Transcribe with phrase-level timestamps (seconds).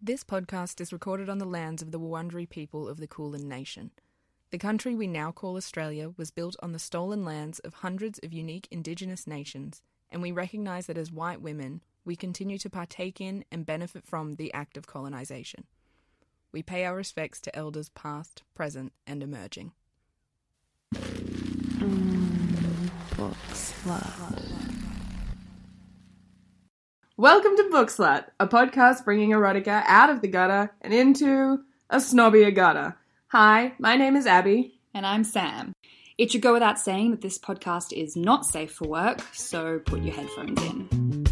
[0.00, 3.90] This podcast is recorded on the lands of the Wurundjeri people of the Kulin Nation.
[4.52, 8.32] The country we now call Australia was built on the stolen lands of hundreds of
[8.32, 13.44] unique Indigenous nations, and we recognise that as white women, we continue to partake in
[13.50, 15.64] and benefit from the act of colonisation.
[16.52, 19.72] We pay our respects to elders past, present, and emerging.
[20.94, 22.18] Mm,
[27.20, 31.58] Welcome to Book Slut, a podcast bringing erotica out of the gutter and into
[31.90, 32.96] a snobbier gutter.
[33.32, 34.78] Hi, my name is Abby.
[34.94, 35.72] And I'm Sam.
[36.16, 40.04] It should go without saying that this podcast is not safe for work, so put
[40.04, 41.26] your headphones in.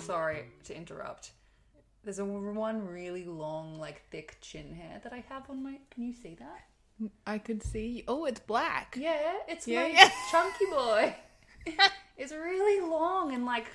[0.00, 1.32] Sorry to interrupt.
[2.04, 5.78] There's a one really long, like thick chin hair that I have on my.
[5.90, 6.66] Can you see that?
[7.26, 8.04] I could see.
[8.08, 8.96] Oh, it's black.
[8.98, 10.10] Yeah, it's Yeah, my yeah.
[10.30, 11.14] chunky boy.
[12.16, 13.66] it's really long and like.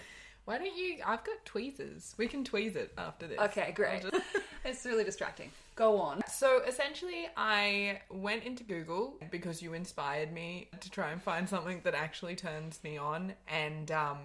[0.45, 0.97] Why don't you?
[1.05, 2.15] I've got tweezers.
[2.17, 3.39] We can tweeze it after this.
[3.39, 4.01] Okay, great.
[4.01, 4.15] Just-
[4.65, 5.49] it's really distracting.
[5.75, 6.21] Go on.
[6.29, 11.79] So essentially, I went into Google because you inspired me to try and find something
[11.85, 14.17] that actually turns me on, and um,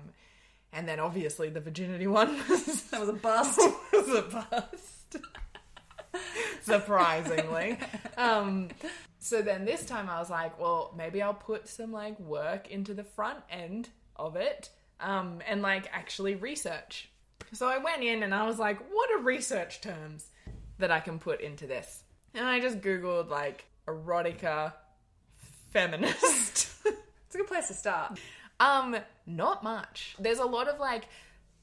[0.72, 3.60] and then obviously the virginity one was, That was a bust.
[3.92, 5.16] was a bust.
[6.62, 7.78] Surprisingly,
[8.16, 8.68] um,
[9.18, 12.94] so then this time I was like, well, maybe I'll put some like work into
[12.94, 17.08] the front end of it, um, and like actually research.
[17.52, 20.28] So I went in and I was like, what are research terms
[20.78, 22.02] that I can put into this?
[22.34, 24.72] And I just Googled like erotica
[25.70, 26.66] feminist.
[27.26, 28.18] It's a good place to start.
[28.58, 30.16] um, not much.
[30.18, 31.04] There's a lot of like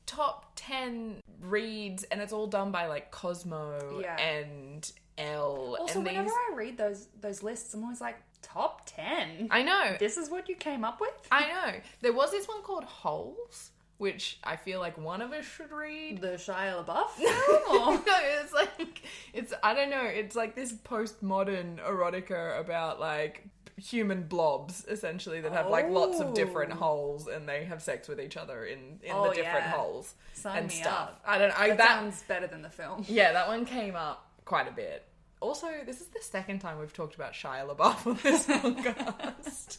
[0.06, 4.17] top 10 reads and it's all done by like Cosmo Yeah.
[4.17, 8.81] and Elle Also, and whenever these I read those those lists, I'm always like, top
[8.86, 9.48] ten.
[9.50, 9.95] I know.
[10.00, 11.14] this is what you came up with.
[11.31, 11.80] I know.
[12.02, 16.19] There was this one called Holes, which I feel like one of us should read.
[16.21, 17.09] The Shia LaBeouf
[17.65, 19.02] film, no, it's like
[19.33, 20.03] it's I don't know.
[20.05, 23.43] It's like this postmodern erotica about like
[23.77, 26.75] human blobs essentially that have like lots of different Oh.
[26.77, 29.71] holes and they have sex with each other in in Oh, the different yeah.
[29.71, 31.09] holes Sign and me stuff.
[31.09, 31.21] up.
[31.25, 31.59] I don't.
[31.59, 33.03] I that, that sounds better than the film.
[33.08, 35.05] yeah, that one came up quite a bit.
[35.41, 39.77] Also, this is the second time we've talked about Shia LaBeouf on this podcast.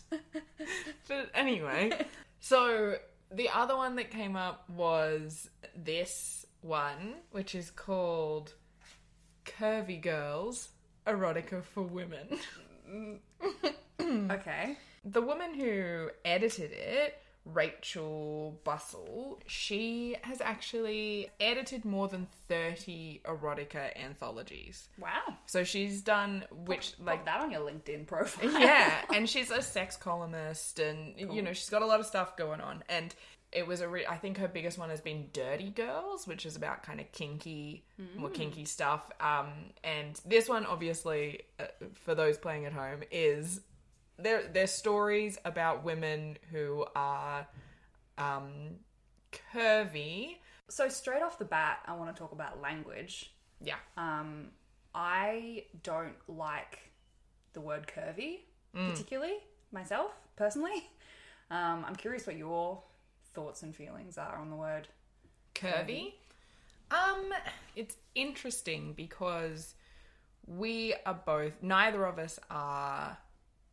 [1.08, 1.91] but anyway,
[2.41, 2.96] so
[3.31, 8.54] the other one that came up was this one, which is called
[9.44, 10.70] Curvy Girls
[11.06, 12.38] Erotica for Women.
[12.91, 13.19] Mm.
[14.31, 14.76] Okay.
[15.04, 17.20] The woman who edited it,
[17.52, 24.88] Rachel Bussel, she has actually edited more than 30 erotica anthologies.
[24.98, 25.36] Wow.
[25.46, 28.50] So she's done which Like like that on your LinkedIn profile.
[28.60, 32.36] yeah, and she's a sex columnist and you know, she's got a lot of stuff
[32.36, 33.14] going on and
[33.52, 36.56] it was a re- I think her biggest one has been Dirty Girls, which is
[36.56, 37.84] about kind of kinky,
[38.16, 39.10] more kinky stuff.
[39.20, 39.46] Um,
[39.84, 41.64] and this one, obviously, uh,
[41.94, 43.60] for those playing at home, is
[44.19, 47.47] they're, they're stories about women who are
[48.19, 48.77] um,
[49.54, 50.37] curvy.
[50.69, 53.32] So straight off the bat, I want to talk about language.
[53.60, 53.77] Yeah.
[53.97, 54.49] Um,
[54.94, 56.78] I don't like
[57.53, 58.41] the word curvy
[58.77, 59.38] particularly
[59.72, 60.84] myself personally.
[61.48, 62.83] Um, I'm curious what your
[63.33, 64.88] thoughts and feelings are on the word.
[65.54, 66.15] curvy.
[66.91, 67.33] Um,
[67.77, 69.77] it's interesting because
[70.44, 71.62] we are both.
[71.62, 73.16] Neither of us are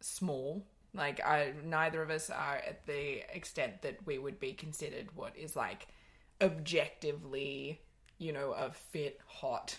[0.03, 0.65] small.
[0.93, 5.35] Like, I, neither of us are at the extent that we would be considered what
[5.35, 5.87] is like
[6.41, 7.81] objectively,
[8.19, 9.77] you know, a fit, hot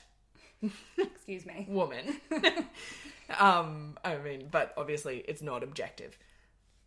[0.99, 1.67] Excuse me.
[1.69, 2.21] woman.
[3.39, 6.19] um, I mean, but obviously it's not objective.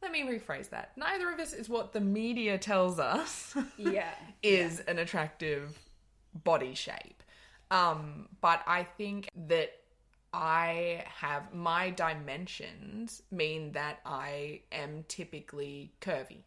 [0.02, 0.92] Let me rephrase that.
[0.98, 4.12] Neither of us is what the media tells us Yeah.
[4.44, 5.78] is an attractive
[6.44, 7.24] body shape.
[7.72, 9.72] Um, but I think that
[10.38, 16.44] I have my dimensions mean that I am typically curvy,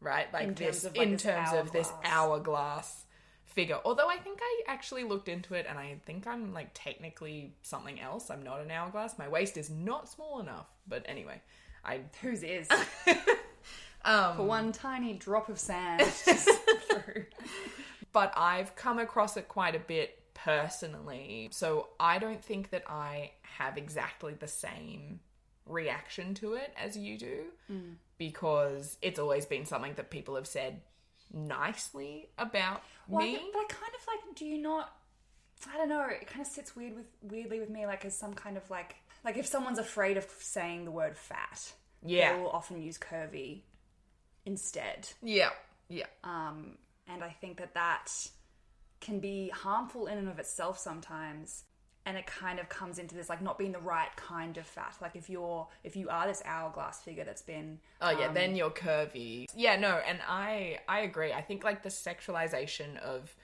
[0.00, 0.32] right?
[0.32, 2.12] Like In this like, in this terms of this hourglass.
[2.12, 3.04] hourglass
[3.44, 3.78] figure.
[3.84, 8.00] Although I think I actually looked into it and I think I'm like technically something
[8.00, 8.30] else.
[8.30, 9.18] I'm not an hourglass.
[9.18, 10.66] My waist is not small enough.
[10.88, 11.42] But anyway,
[11.84, 12.66] I Whose is?
[14.06, 16.02] um For one tiny drop of sand
[18.12, 21.48] but I've come across it quite a bit personally.
[21.52, 25.20] So I don't think that I have exactly the same
[25.66, 27.44] reaction to it as you do
[28.18, 30.80] because it's always been something that people have said
[31.32, 33.36] nicely about Well, me.
[33.36, 34.34] think- but I kind of like.
[34.36, 34.94] Do you not?
[35.72, 36.04] I don't know.
[36.06, 38.96] It kind of sits weird with weirdly with me, like as some kind of like
[39.24, 41.72] like if someone's afraid of saying the word fat,
[42.02, 42.34] Yeah.
[42.36, 43.62] they will often use curvy
[44.44, 45.08] instead.
[45.22, 45.50] Yeah.
[45.88, 46.06] Yeah.
[46.22, 46.76] Um,
[47.08, 48.10] and I think that that
[49.04, 51.64] can be harmful in and of itself sometimes.
[52.06, 54.96] And it kind of comes into this like not being the right kind of fat.
[55.00, 58.56] Like if you're if you are this hourglass figure that's been Oh yeah, then um,
[58.56, 59.46] you're curvy.
[59.54, 61.32] Yeah, no, and I I agree.
[61.32, 63.34] I think like the sexualization of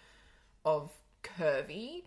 [0.64, 0.90] of
[1.22, 2.02] curvy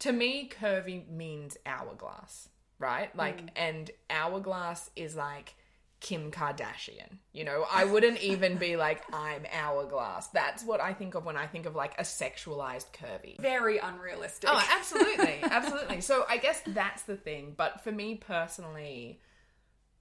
[0.00, 2.48] to me curvy means hourglass,
[2.78, 3.14] right?
[3.16, 3.48] Like mm.
[3.56, 5.54] and hourglass is like
[6.00, 7.18] Kim Kardashian.
[7.32, 10.28] You know, I wouldn't even be like I'm hourglass.
[10.28, 13.40] That's what I think of when I think of like a sexualized curvy.
[13.40, 14.48] very unrealistic.
[14.52, 16.00] Oh, absolutely, absolutely.
[16.00, 17.54] So I guess that's the thing.
[17.56, 19.20] But for me personally,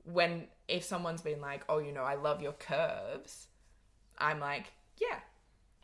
[0.03, 3.47] when if someone's been like, "Oh, you know, I love your curves,"
[4.19, 4.65] I'm like,
[4.97, 5.19] "Yeah,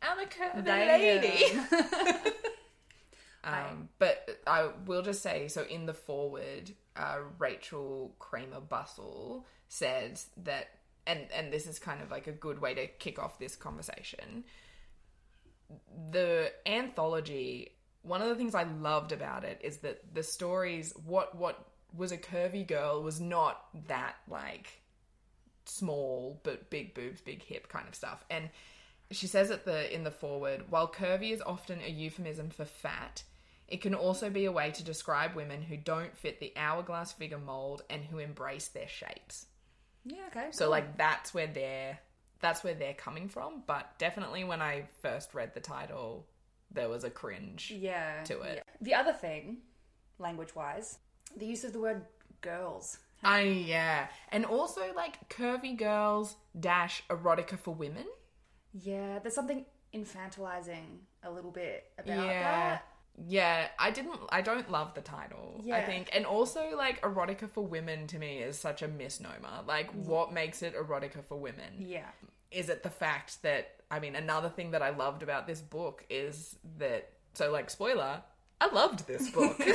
[0.01, 1.60] I'm a curvy lady."
[3.44, 9.44] um, but I will just say, so in the forward, uh, Rachel Kramer Bussel
[9.74, 10.70] said that,
[11.08, 14.44] and and this is kind of like a good way to kick off this conversation.
[16.12, 17.72] The anthology
[18.04, 21.66] one of the things i loved about it is that the stories what what
[21.96, 24.81] was a curvy girl was not that like
[25.66, 28.24] small but big boobs big hip kind of stuff.
[28.30, 28.50] And
[29.12, 33.24] she says at the in the forward while curvy is often a euphemism for fat
[33.68, 37.40] it can also be a way to describe women who don't fit the hourglass figure
[37.40, 39.46] mold and who embrace their shapes
[40.05, 40.47] yeah, okay.
[40.51, 42.00] so like that's where they're
[42.41, 43.63] that's where they're coming from.
[43.65, 46.27] But definitely when I first read the title,
[46.71, 47.71] there was a cringe.
[47.75, 48.55] yeah to it.
[48.57, 48.73] yeah.
[48.81, 49.57] The other thing,
[50.19, 51.00] language wise,
[51.38, 52.01] the use of the word
[52.41, 52.97] girls.
[53.23, 54.07] I yeah.
[54.29, 58.05] And also like curvy girls dash erotica for women.
[58.73, 62.44] Yeah, there's something infantilizing a little bit about yeah.
[62.44, 62.88] that.
[63.27, 65.62] Yeah, I didn't I don't love the title.
[65.71, 69.62] I think and also like erotica for women to me is such a misnomer.
[69.68, 71.74] Like what makes it erotica for women?
[71.77, 72.07] Yeah.
[72.51, 76.04] is it the fact that I mean another thing that I loved about this book
[76.10, 78.21] is that so like spoiler
[78.60, 79.60] I loved this book.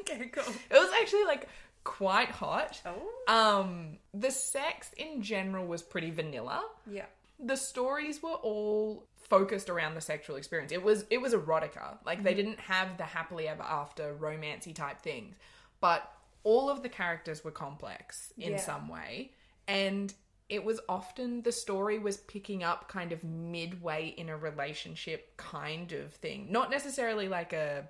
[0.00, 0.44] Okay, cool.
[0.70, 1.48] It was actually like
[1.84, 2.80] quite hot.
[2.86, 3.08] Oh.
[3.32, 6.62] Um the sex in general was pretty vanilla.
[6.90, 7.06] Yeah.
[7.38, 10.72] The stories were all focused around the sexual experience.
[10.72, 11.98] It was it was erotica.
[12.04, 12.36] Like they mm-hmm.
[12.36, 15.36] didn't have the happily ever after romancy type things.
[15.80, 16.10] But
[16.44, 18.58] all of the characters were complex in Yeah.
[18.58, 19.32] some way
[19.66, 20.14] and
[20.48, 25.92] it was often the story was picking up kind of midway in a relationship kind
[25.92, 26.50] of thing.
[26.50, 27.88] Not necessarily like a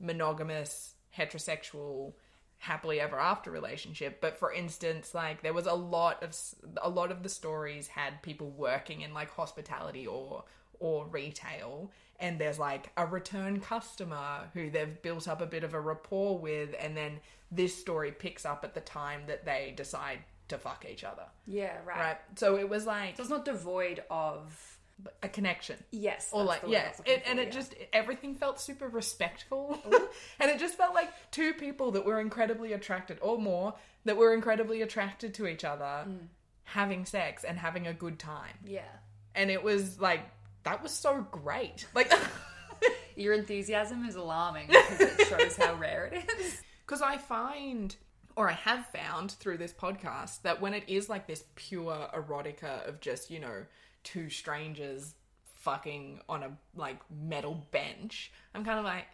[0.00, 2.14] monogamous heterosexual
[2.58, 6.36] happily ever after relationship but for instance like there was a lot of
[6.80, 10.44] a lot of the stories had people working in like hospitality or
[10.82, 11.90] or retail
[12.20, 16.38] and there's like a return customer who they've built up a bit of a rapport
[16.38, 17.20] with and then
[17.50, 20.18] this story picks up at the time that they decide
[20.48, 21.98] to fuck each other Yeah, right.
[21.98, 24.78] right so it was like So it's not devoid of
[25.22, 27.50] a connection yes, or like I yeah it, and it yeah.
[27.60, 29.78] just everything felt super respectful
[30.40, 33.74] and it just felt like two people that were incredibly attracted or more
[34.04, 36.26] that were incredibly attracted to each other Mm.
[36.64, 38.82] having sex and having a good time yeah.
[39.34, 40.20] and it was like
[40.64, 42.12] that was so great like
[43.16, 46.60] Your enthusiasm is alarming because it shows how rare it is.
[46.86, 47.94] because i find
[48.36, 52.88] or i have found through this podcast that when it is like this pure erotica
[52.88, 53.64] of just you know
[54.02, 55.14] two strangers
[55.60, 59.04] fucking on a like metal bench i'm kind of like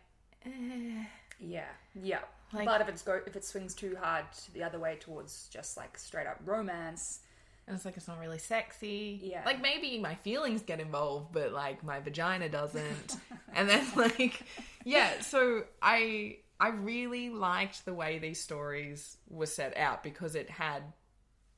[0.47, 1.05] eh.
[1.41, 2.19] Yeah, yeah.
[2.53, 5.77] Like- but if it's go if it swings too hard the other way towards just
[5.77, 7.21] like straight up romance,
[7.69, 9.21] And it's like it's not really sexy.
[9.23, 9.43] Yeah.
[9.47, 13.17] Like maybe my feelings get involved, but like my vagina doesn't.
[13.55, 14.43] and then like
[14.85, 20.51] yeah, so I I really liked the way these stories were set out because it
[20.51, 20.83] had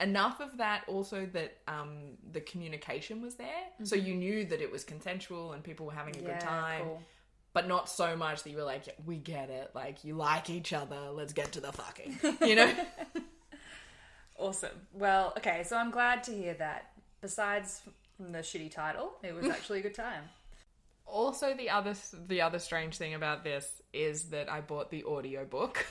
[0.00, 3.62] enough of that also that um the communication was there.
[3.84, 6.26] So you knew that it was consensual and people were having a Mm-hmm.
[6.28, 6.84] yeah, good time.
[6.84, 7.02] cool.
[7.52, 9.70] But not so much that you were like, we get it.
[9.74, 11.10] Like you like each other.
[11.12, 12.18] Let's get to the fucking.
[12.48, 12.72] You know?
[14.40, 14.86] Awesome.
[14.94, 16.92] Well, okay, so I'm glad to hear that.
[17.20, 17.82] Besides
[18.16, 20.24] from the shitty title, it was actually a good time.
[21.04, 21.94] Also, the other
[22.26, 25.84] the other strange thing about this is that I bought the audiobook.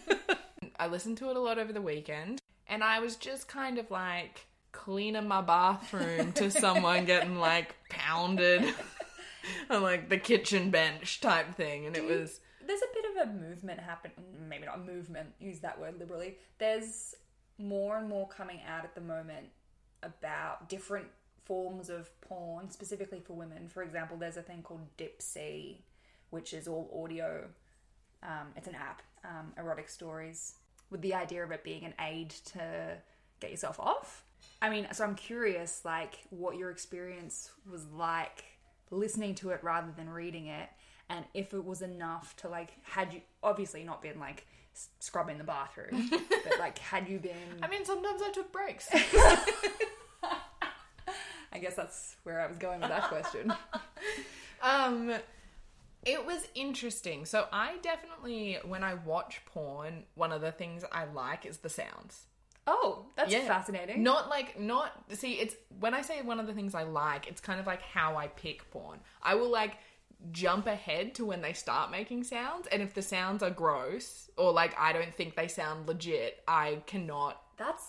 [0.78, 3.90] I listened to it a lot over the weekend, and I was just kind of
[3.90, 8.72] like cleaning my bathroom to someone getting like pounded
[9.68, 13.32] on like the kitchen bench type thing, and it was There's a bit of a
[13.32, 14.12] movement happen
[14.48, 16.36] maybe not a movement, use that word liberally.
[16.58, 17.14] There's
[17.60, 19.48] more and more coming out at the moment
[20.02, 21.06] about different
[21.44, 23.68] forms of porn, specifically for women.
[23.68, 25.76] For example, there's a thing called Dipsea,
[26.30, 27.48] which is all audio.
[28.22, 30.54] Um, it's an app, um, erotic stories,
[30.90, 32.96] with the idea of it being an aid to
[33.40, 34.24] get yourself off.
[34.62, 38.44] I mean, so I'm curious, like, what your experience was like
[38.90, 40.68] listening to it rather than reading it,
[41.08, 44.46] and if it was enough to like, had you obviously not been like
[44.98, 47.32] scrubbing the bathroom, but like, had you been?
[47.62, 48.88] I mean, sometimes I took breaks.
[51.52, 53.52] I guess that's where I was going with that question.
[54.62, 55.12] um,
[56.04, 57.24] it was interesting.
[57.24, 61.68] So I definitely, when I watch porn, one of the things I like is the
[61.68, 62.26] sounds.
[62.66, 63.46] Oh, that's Yeah.
[63.46, 64.02] fascinating.
[64.04, 65.32] Not like not see.
[65.40, 67.26] It's when I say one of the things I like.
[67.26, 69.00] It's kind of like how I pick porn.
[69.22, 69.76] I will like
[70.32, 74.52] jump ahead to when they start making sounds, and if the sounds are gross or
[74.52, 77.40] like I don't think they sound legit, I cannot.
[77.56, 77.84] That's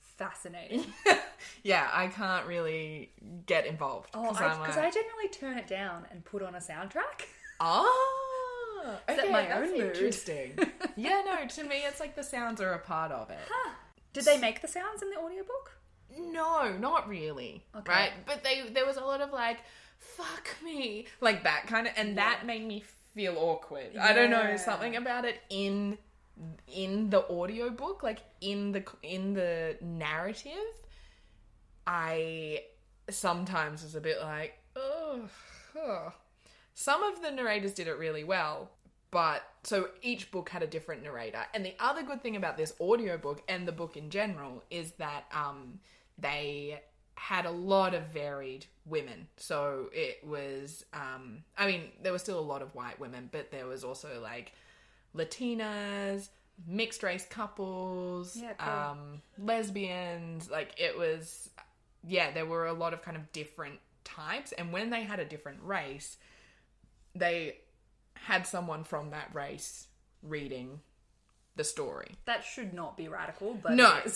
[0.00, 0.84] fascinating.
[1.62, 3.10] Yeah, I can't really
[3.46, 6.58] get involved Oh, because I'm like, I generally turn it down and put on a
[6.58, 7.26] soundtrack.
[7.60, 9.94] oh, Set okay, my that's own mood.
[9.94, 10.58] interesting.
[10.96, 13.38] yeah, no, to me it's like the sounds are a part of it.
[14.12, 15.76] Did they make the sounds in the audiobook?
[16.18, 17.64] No, not really.
[17.76, 17.92] Okay.
[17.92, 18.12] Right?
[18.26, 19.58] But they there was a lot of like
[19.98, 22.84] fuck me, like that kind of and that made me
[23.14, 23.96] feel awkward.
[24.00, 25.98] I don't know, something about it in
[26.66, 30.52] in the audiobook, like in the in the narrative,
[31.86, 32.62] I
[33.10, 35.28] sometimes was a bit like, oh,
[36.74, 38.70] some of the narrators did it really well,
[39.10, 41.44] but so each book had a different narrator.
[41.54, 45.24] And the other good thing about this audiobook and the book in general is that
[45.32, 45.78] um,
[46.18, 46.82] they
[47.14, 49.28] had a lot of varied women.
[49.36, 53.50] So it was, um, I mean, there was still a lot of white women, but
[53.50, 54.52] there was also like
[55.16, 56.28] Latinas,
[56.66, 58.72] mixed race couples, Yeah, cool.
[58.72, 60.50] um, lesbians.
[60.50, 61.50] Like it was,
[62.06, 64.52] yeah, there were a lot of kind of different types.
[64.52, 66.16] And when they had a different race,
[67.14, 67.58] they
[68.14, 69.86] had someone from that race
[70.22, 70.80] reading
[71.56, 72.12] the story.
[72.24, 74.00] That should not be radical, but No.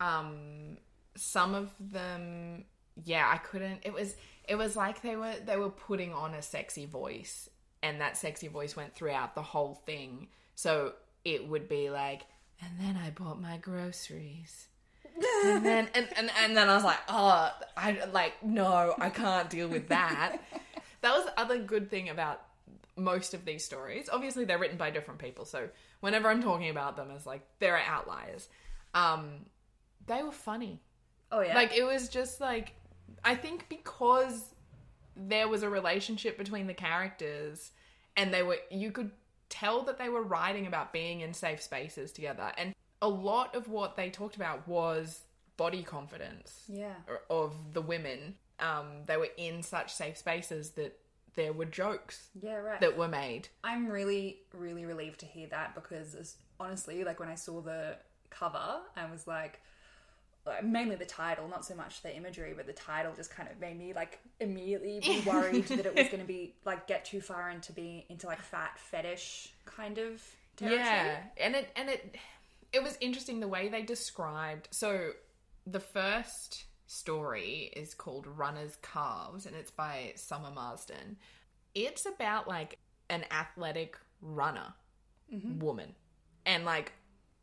[0.00, 0.76] Um,
[1.18, 2.64] some of them,
[3.04, 3.80] yeah, I couldn't.
[3.82, 4.14] It was
[4.48, 7.48] it was like they were they were putting on a sexy voice,
[7.82, 10.28] and that sexy voice went throughout the whole thing.
[10.54, 10.94] So
[11.24, 12.22] it would be like,
[12.60, 14.68] and then I bought my groceries.
[15.44, 19.50] and then and, and, and then I was like, oh, I like no, I can't
[19.50, 20.38] deal with that.
[21.00, 22.42] that was the other good thing about
[22.96, 24.08] most of these stories.
[24.12, 25.68] Obviously, they're written by different people, so
[26.00, 28.48] whenever I'm talking about them as like there are outliers.
[28.94, 29.46] Um,
[30.06, 30.80] they were funny.
[31.32, 31.54] Oh yeah.
[31.54, 32.74] Like it was just like
[33.24, 34.54] I think because
[35.16, 37.72] there was a relationship between the characters
[38.16, 39.10] and they were you could
[39.48, 43.68] tell that they were writing about being in safe spaces together and a lot of
[43.68, 45.22] what they talked about was
[45.56, 46.94] body confidence yeah.
[47.30, 50.96] of the women um they were in such safe spaces that
[51.34, 52.80] there were jokes Yeah, right.
[52.80, 57.36] that were made I'm really, really relieved to hear that because honestly, like when I
[57.36, 57.96] saw the
[58.30, 59.60] cover, I was like, like,
[60.48, 63.60] Uh, mainly the title, not so much the imagery, but the title just kind of
[63.60, 67.20] made me like immediately be worried that it was going to be like get too
[67.20, 70.22] far into be into like fat fetish kind of
[70.56, 70.84] territory.
[70.84, 72.16] Yeah, and it and it
[72.72, 74.68] it was interesting the way they described.
[74.72, 75.10] So
[75.66, 81.16] the first story is called Runner's Calves, and it's by Sommer Marsden.
[81.74, 82.78] It's about like
[83.10, 84.74] an athletic runner
[85.32, 85.58] mm-hmm.
[85.58, 85.94] woman,
[86.44, 86.92] and like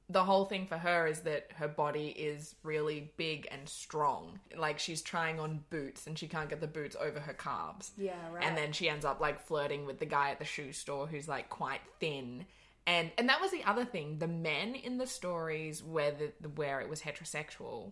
[0.09, 4.39] the whole thing for her is that her body is really big and strong.
[4.55, 7.91] Like she's trying on boots and she can't get the boots over her calves.
[7.97, 8.43] Yeah, right.
[8.43, 11.27] And then she ends up like flirting with the guy at the shoe store who's
[11.27, 12.45] like quite thin.
[12.85, 14.19] And and that was the other thing.
[14.19, 17.91] The men in the stories where the where it was heterosexual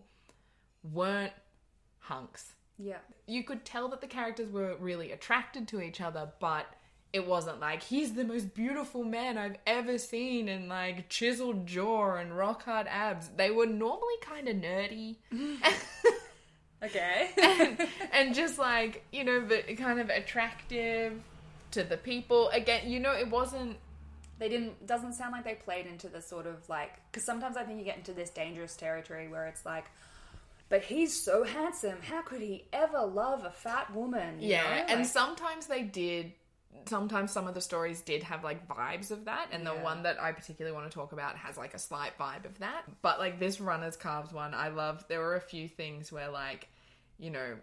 [0.84, 1.32] weren't
[1.98, 2.54] hunks.
[2.78, 6.66] yeah, You could tell that the characters were really attracted to each other, but
[7.14, 12.16] it wasn't like he's the most beautiful man I've ever seen and like chiseled jaw
[12.16, 13.28] and rock hard abs.
[13.36, 15.16] They were normally kind of nerdy
[16.82, 17.30] okay.
[18.12, 21.20] and just like you know, but kind of attractive
[21.72, 22.48] to the people.
[22.50, 23.76] Again, you know, it wasn't.
[24.38, 27.62] they didn't doesn't sound like they played into the sort of like because sometimes i
[27.62, 29.84] think you get into this dangerous territory where it's like
[30.68, 34.84] but he's so handsome how could he ever love a fat woman Yeah, know?
[34.88, 36.32] and Like, sometimes they did.
[36.86, 40.20] Sometimes some of the stories did have like vibes of that, and the one that
[40.20, 42.82] I particularly want to talk about has like a slight vibe of that.
[43.02, 45.04] But like this runner's calves one, I love.
[45.08, 46.68] There were a few things where like,
[47.18, 47.56] you know,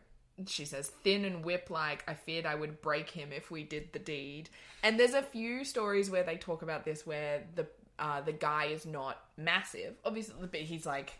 [0.47, 3.93] she says thin and whip like I feared I would break him if we did
[3.93, 4.49] the deed.
[4.81, 7.67] And there's a few stories where they talk about this where the
[7.99, 11.13] uh, the guy is not massive, obviously, but he's like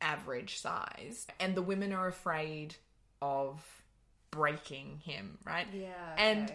[0.00, 2.74] average size, and the women are afraid
[3.22, 3.62] of
[4.34, 5.66] breaking him, right?
[5.72, 6.52] yeah and.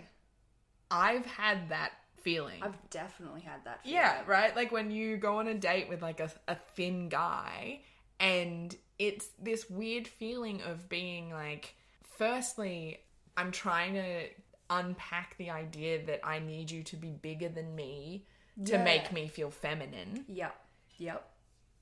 [0.92, 1.92] I've had that
[2.24, 2.64] feeling.
[2.64, 3.98] i've definitely had that feeling.
[3.98, 4.56] yeah, right?
[4.56, 7.82] Like when you go on a date with like a, a thin guy
[8.20, 11.76] And it's this weird feeling of being like,
[12.18, 13.00] firstly,
[13.38, 14.30] I'm trying to
[14.72, 18.26] unpack the idea that I need you to be bigger than me
[18.66, 18.84] to Yeah.
[18.84, 20.26] make me feel feminine.
[20.28, 20.56] Yep.
[20.98, 21.30] Yep.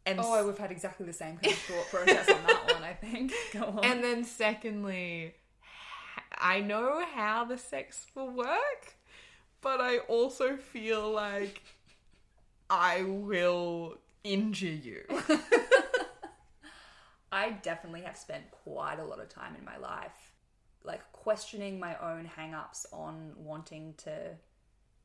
[0.06, 2.94] And Oh, we've had exactly the same kind of thought process on that one, I
[2.94, 3.32] think.
[3.54, 3.84] Go on.
[3.86, 5.34] And then secondly,
[6.38, 8.96] I know how the sex will work,
[9.62, 11.62] but I also feel like
[12.70, 15.03] I will injure you.
[17.32, 20.34] I definitely have spent quite a lot of time in my life
[20.88, 24.12] like questioning my own hang-ups on wanting to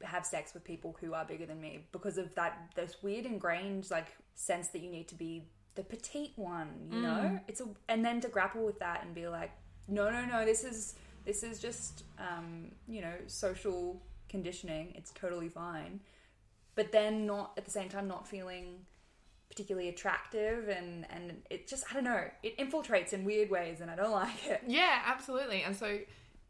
[0.03, 3.89] have sex with people who are bigger than me because of that this weird ingrained
[3.91, 7.09] like sense that you need to be the petite one, you know?
[7.09, 7.41] Mm.
[7.49, 9.51] It's a and then to grapple with that and be like,
[9.89, 14.93] no, no, no, this is this is just um, you know, social conditioning.
[14.95, 16.01] It's totally fine.
[16.75, 18.87] But then not at the same time not feeling
[19.49, 23.91] particularly attractive and and it just I don't know it infiltrates in weird ways and
[23.91, 24.63] I don't like it.
[24.67, 25.63] Yeah, absolutely.
[25.63, 25.99] And so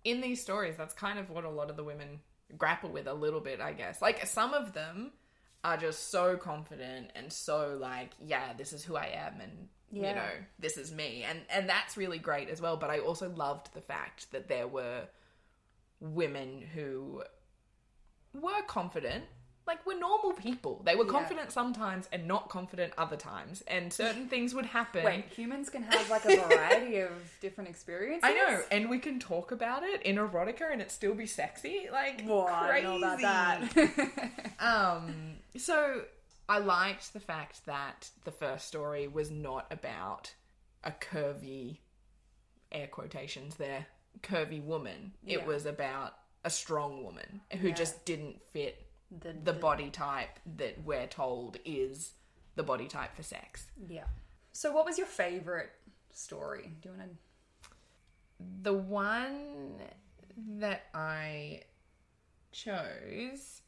[0.04, 2.20] in these stories, that's kind of what a lot of the women
[2.56, 4.00] grapple with a little bit, I guess.
[4.00, 5.12] Like some of them
[5.64, 10.02] are just so confident and so like, yeah, this is who I am and you
[10.14, 11.24] know, this is me.
[11.28, 14.66] And and that's really great as well, but I also loved the fact that there
[14.66, 15.02] were
[16.00, 17.22] women who
[18.34, 19.24] were confident
[19.64, 20.82] like we're normal people.
[20.84, 21.12] They were Yeah.
[21.12, 25.04] confident sometimes and not confident other times, and certain things would happen.
[25.04, 28.24] Wait, humans can have like a variety of different experiences.
[28.24, 31.88] I know, and we can talk about it in erotica and it still be sexy.
[31.92, 32.86] Like I crazy.
[32.86, 34.30] don't know about that.
[34.58, 36.02] Um, so
[36.48, 40.34] I liked the fact that the first story was not about
[40.84, 41.78] a curvy,
[42.70, 43.86] air quotations there,
[44.22, 45.12] curvy woman.
[45.24, 45.38] Yeah.
[45.38, 47.74] It was about a strong woman who Yeah.
[47.74, 52.12] just didn't fit the, the body type that we're told is
[52.56, 53.66] the body type for sex.
[53.88, 54.04] yeah.
[54.54, 55.70] So, what was your favorite
[56.12, 56.74] story?
[56.82, 57.16] Do you want to?
[58.62, 59.80] The one
[60.58, 61.62] that I
[62.52, 63.62] chose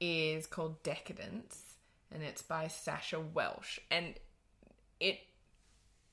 [0.00, 1.71] is called Decadence
[2.12, 4.14] and it's by Sasha Welsh and
[5.00, 5.18] it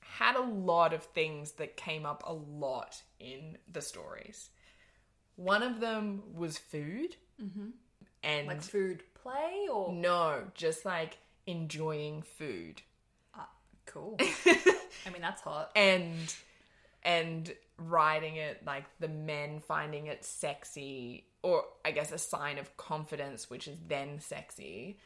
[0.00, 4.50] had a lot of things that came up a lot in the stories.
[5.36, 7.68] One of them was food mm-hmm.
[8.22, 12.82] and Like food play or no, just like enjoying food.
[13.34, 13.48] Ah,
[13.86, 14.16] cool?
[14.20, 15.70] I mean, that's hot.
[15.74, 16.34] and
[17.02, 22.76] and writing it like the men finding it sexy or i guess a sign of
[22.76, 24.98] confidence which is then sexy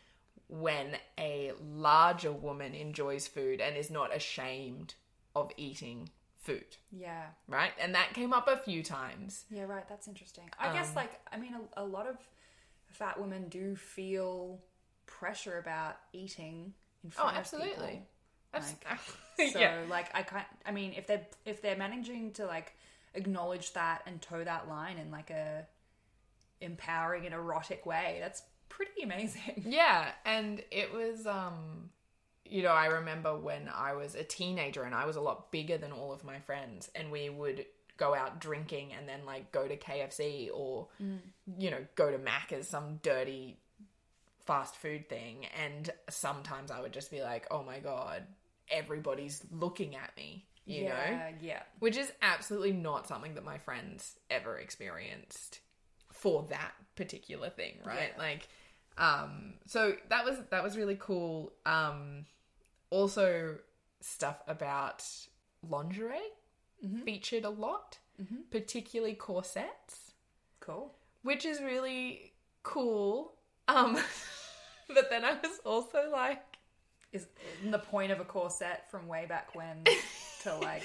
[0.60, 4.94] when a larger woman enjoys food and is not ashamed
[5.34, 7.24] of eating food Yeah.
[7.48, 9.88] right and that came up a few times Yeah, right.
[9.88, 10.48] That's interesting.
[10.58, 12.16] I guess, Um, like, I mean, a, a lot of
[12.86, 14.60] fat women do feel
[15.06, 18.06] pressure about eating in oh front of absolutely people.
[18.54, 18.74] Abs-
[19.52, 20.46] So, yeah like, I can't.
[20.64, 22.74] I mean, if they're if they're managing to like
[23.14, 25.66] acknowledge that and toe that line in like a
[26.60, 29.64] empowering and erotic way, that's pretty amazing.
[29.66, 31.90] Yeah, and it was um
[32.46, 35.78] you know, I remember when I was a teenager and I was a lot bigger
[35.78, 37.64] than all of my friends and we would
[37.96, 40.88] go out drinking and then like go to KFC or
[41.58, 43.58] you know, go to Macca's some dirty
[44.44, 48.24] fast food thing and sometimes I would just be like, "Oh my god,
[48.70, 50.90] everybody's looking at me." You know?
[50.94, 55.60] yeah, yeah, which is absolutely not something that my friends ever experienced
[56.24, 58.12] for that particular thing right?
[58.16, 58.22] Yeah.
[58.22, 58.48] like
[58.96, 61.52] um so that was that was really cool.
[61.66, 62.24] Um
[62.90, 63.56] also
[64.00, 65.02] stuff about
[65.68, 66.30] lingerie
[67.04, 67.98] featured a lot
[68.50, 70.12] particularly corsets.
[70.60, 70.94] Cool.
[71.22, 72.32] which is really
[72.62, 73.34] cool
[73.68, 73.98] um
[74.94, 76.42] but then i was also like
[77.12, 77.26] Is
[77.70, 79.76] the point of a corset from way back when
[80.42, 80.82] to like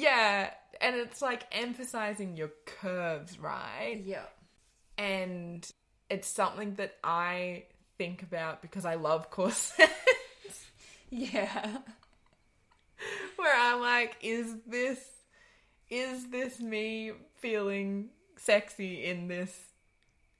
[0.00, 4.22] yeah and it's like emphasizing your curves right yeah,
[4.98, 5.68] and
[6.08, 7.64] it's something that I
[7.98, 9.90] think about because I love corsets.
[11.10, 11.78] yeah,
[13.36, 14.98] where I'm like, is this
[15.88, 19.54] is this me feeling sexy in this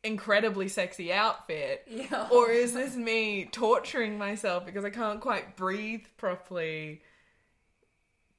[0.02, 1.84] incredibly sexy outfit?
[1.88, 2.28] yeah.
[2.30, 7.02] Or is this me torturing myself because I can't quite breathe properly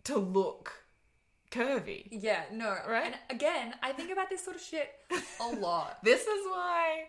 [0.06, 0.77] to look
[1.58, 2.08] curvy?
[2.12, 3.06] Yeah, no, Right?
[3.06, 4.90] And again, I think about this sort of shit
[5.42, 5.98] a lot.
[6.04, 7.06] This is why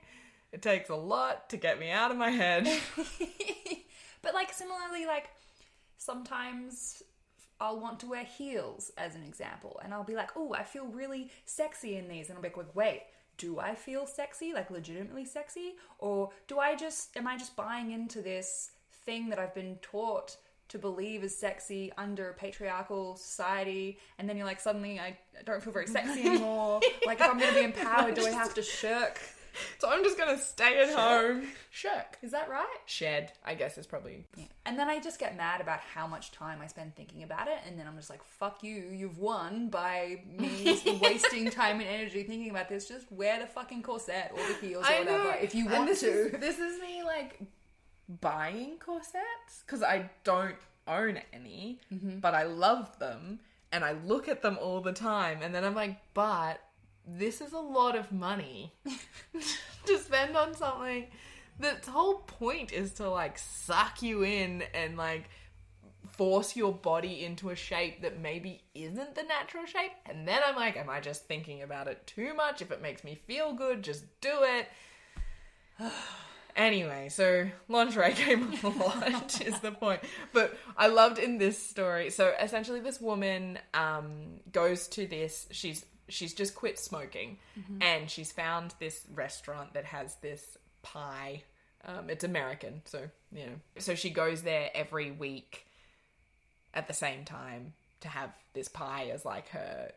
[0.53, 2.65] it takes a lot to get me out of my head.
[4.23, 5.29] but like similarly, like
[5.99, 7.03] sometimes
[7.61, 10.87] I'll want to wear heels as an example, and I'll be like, "Oh, I feel
[10.87, 13.03] really sexy in these," and I'll be like, "Wait."
[13.37, 17.93] Do I feel sexy, like legitimately sexy, or do I just am I just buying
[17.93, 18.73] into this
[19.07, 20.37] thing that I've been taught
[20.69, 25.63] to believe is sexy under a patriarchal society, and then you're like, suddenly I don't
[25.63, 26.81] feel very sexy anymore.
[27.07, 29.21] Like, if I'm going to be empowered, do I have to shirk?
[29.79, 31.49] So I'm just gonna stay at home.
[31.71, 32.19] Shirk.
[32.23, 32.77] Is that right?
[32.87, 34.27] Shed, I guess is probably.
[34.67, 37.59] And then I just get mad about how much time I spend thinking about it,
[37.67, 38.91] and then I'm just like, "Fuck you!
[38.93, 42.89] You've won by me wasting time and energy thinking about this.
[42.89, 45.35] Just wear the fucking corset or the heels or whatever know.
[45.41, 47.41] if you want this to." Is, this is me like
[48.09, 52.19] buying corsets because I don't own any, mm-hmm.
[52.19, 53.41] but I love them
[53.71, 56.61] and I look at them all the time, and then I'm like, but
[57.07, 58.73] this is a lot of money
[59.87, 61.07] to spend on something.
[61.61, 65.29] That's whole point is to like suck you in and like
[66.13, 69.93] force your body into a shape that maybe isn't the natural shape.
[70.07, 72.63] And then I'm like, am I just thinking about it too much?
[72.63, 74.69] If it makes me feel good, just do it.
[76.59, 80.01] Anyway, so lingerie came up a lot is the point.
[80.33, 82.11] But I loved in this story.
[82.11, 85.47] So essentially, this woman um, goes to this.
[85.51, 87.39] She's she's just quit smoking,
[87.81, 91.45] and she's found this restaurant that has this pie.
[91.85, 93.53] Um, it's American, so you know.
[93.79, 95.65] So she goes there every week
[96.75, 99.93] at the same time to have this pie as like her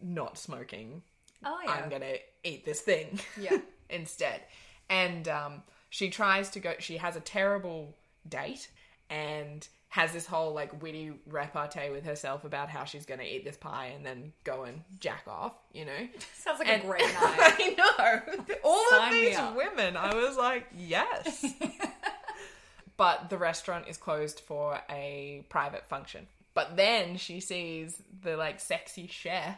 [0.00, 1.02] not smoking
[1.44, 3.20] Oh yeah, I'm gonna eat this thing.
[3.40, 3.58] Yeah.
[3.90, 4.40] instead.
[4.88, 5.62] And um,
[5.92, 6.72] she tries to go.
[6.78, 7.94] She has a terrible
[8.26, 8.70] date
[9.10, 13.58] and has this whole like witty repartee with herself about how she's gonna eat this
[13.58, 15.52] pie and then go and jack off.
[15.74, 16.08] You know.
[16.34, 17.14] sounds like And- a great night.
[17.20, 18.54] I know.
[18.64, 21.44] All Sign of these women, I was like, yes.
[22.96, 26.26] but the restaurant is closed for a private function.
[26.54, 29.56] But then she sees the like sexy chef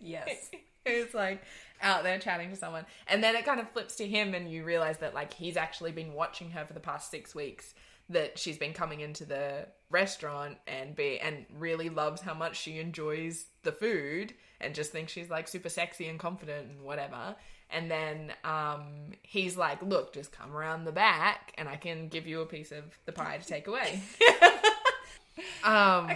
[0.00, 0.50] yes,
[0.86, 1.42] who's like
[1.84, 2.86] out there chatting to someone.
[3.06, 5.92] And then it kind of flips to him and you realize that like he's actually
[5.92, 7.74] been watching her for the past 6 weeks
[8.08, 12.78] that she's been coming into the restaurant and be and really loves how much she
[12.78, 17.36] enjoys the food and just thinks she's like super sexy and confident and whatever.
[17.70, 22.26] And then um he's like, "Look, just come around the back and I can give
[22.26, 24.02] you a piece of the pie to take away."
[25.64, 26.10] um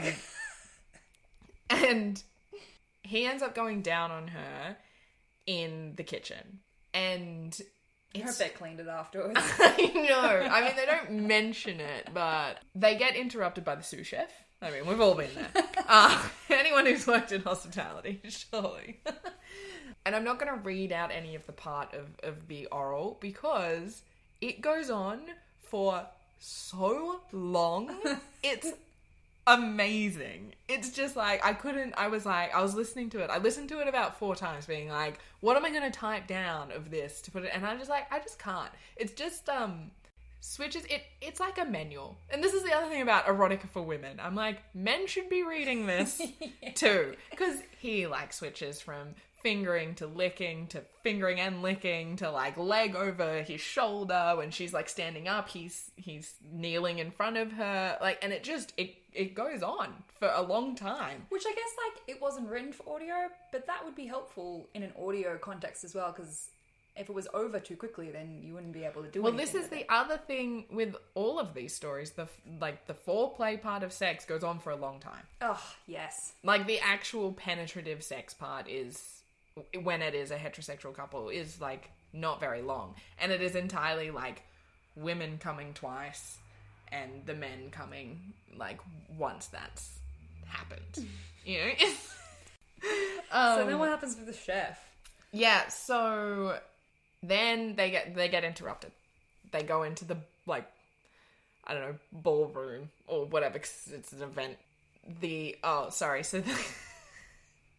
[1.71, 2.23] and
[3.03, 4.77] he ends up going down on her
[5.49, 6.61] in the kitchen.
[6.93, 7.59] And
[8.15, 9.41] I hope they cleaned it afterwards.
[9.59, 10.49] I know.
[10.51, 14.31] I mean, they don't mention it, but they get interrupted by the sous chef.
[14.61, 15.65] I mean, we've all been there.
[15.91, 19.01] Uh, anyone who's worked in hospitality, surely.
[20.05, 23.17] and I'm not going to read out any of the part of, of the oral
[23.23, 24.03] because
[24.43, 25.23] it goes on
[25.63, 26.07] for
[26.39, 27.97] so long.
[28.43, 28.71] It's
[29.49, 30.55] amazing.
[30.69, 33.31] It's just like I couldn't I was like I was listening to it.
[33.31, 36.27] I listened to it about 4 times being like what am I going to type
[36.27, 38.71] down of this to put it and I'm just like I just can't.
[38.97, 39.91] It's just um
[40.41, 42.19] switches it it's like a manual.
[42.31, 44.21] And this is the other thing about erotica for women.
[44.23, 46.21] I'm like men should be reading this
[46.75, 52.57] too cuz he like switches from fingering to licking to fingering and licking to like
[52.57, 54.35] leg over his shoulder.
[54.37, 57.99] When she's like standing up he's he's kneeling in front of her.
[58.01, 61.27] Like and it just it it goes on for a long time.
[61.29, 64.83] Which I guess like it wasn't written for audio, but that would be helpful in
[64.83, 66.51] an audio context as well because
[66.97, 69.23] if it was over too quickly, then you wouldn't be able to do.
[69.23, 69.87] well this is the it.
[69.89, 72.11] other thing with all of these stories.
[72.11, 72.27] The
[72.61, 75.23] like the foreplay part of sex goes on for a long time.
[75.41, 79.18] Oh yes, like the actual penetrative sex part is
[79.83, 82.95] when it is a heterosexual couple is like not very long.
[83.21, 84.43] And it is entirely like
[84.97, 86.39] women coming twice
[86.91, 88.79] and the men coming like
[89.17, 89.99] once that's
[90.47, 91.07] happened.
[91.45, 91.71] You know?
[93.33, 94.85] Um, so then what happens with the chef?
[95.33, 96.59] yeah so
[97.23, 98.93] then they get they get interrupted.
[99.51, 100.17] They go into the
[100.47, 100.67] like
[101.67, 104.57] i don't know ballroom or whatever because it's an event.
[105.21, 106.65] The oh sorry so the,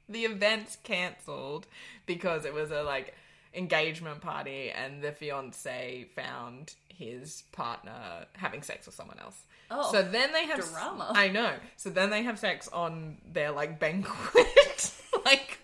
[0.09, 1.67] the event's cancelled
[2.05, 3.13] because it was a like
[3.53, 10.01] engagement party and the fiance found his partner having sex with someone else Oh, so
[10.01, 11.11] then they have drama.
[11.15, 14.91] i know so then they have sex on their like banquet
[15.25, 15.59] like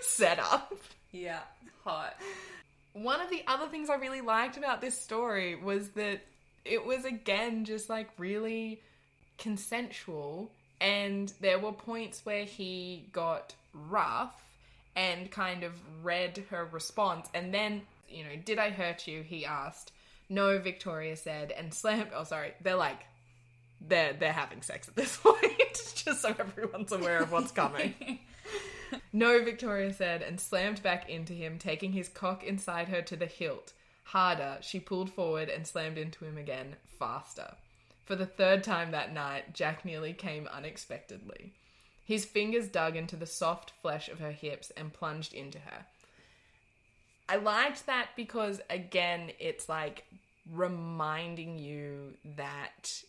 [0.00, 0.74] setup
[1.12, 1.40] Yeah,
[1.84, 2.16] hot.
[2.92, 6.20] one of the other things I really liked about this story was that
[6.64, 8.80] it was again just like really
[9.38, 10.50] consensual,
[10.84, 14.36] and there were points where he got rough
[14.94, 19.22] and kind of read her response, and then, you know, did I hurt you?
[19.22, 19.92] He asked.
[20.28, 22.10] No, Victoria said, and slammed.
[22.14, 23.00] Oh, sorry, they're like.
[23.86, 28.20] They're they're having sex at this point, just so everyone's aware of what's coming.
[29.12, 33.26] No, Victoria said, and slammed back into him, taking his cock inside her to the
[33.26, 33.72] hilt.
[34.04, 37.54] Harder, she pulled forward and slammed into him again, faster.
[38.04, 41.52] For the third time that night, Jack nearly came unexpectedly.
[42.04, 45.86] His fingers dug into the soft flesh of her hips and plunged into her.
[47.28, 50.04] I liked that because, again, it's like
[50.52, 53.00] reminding you that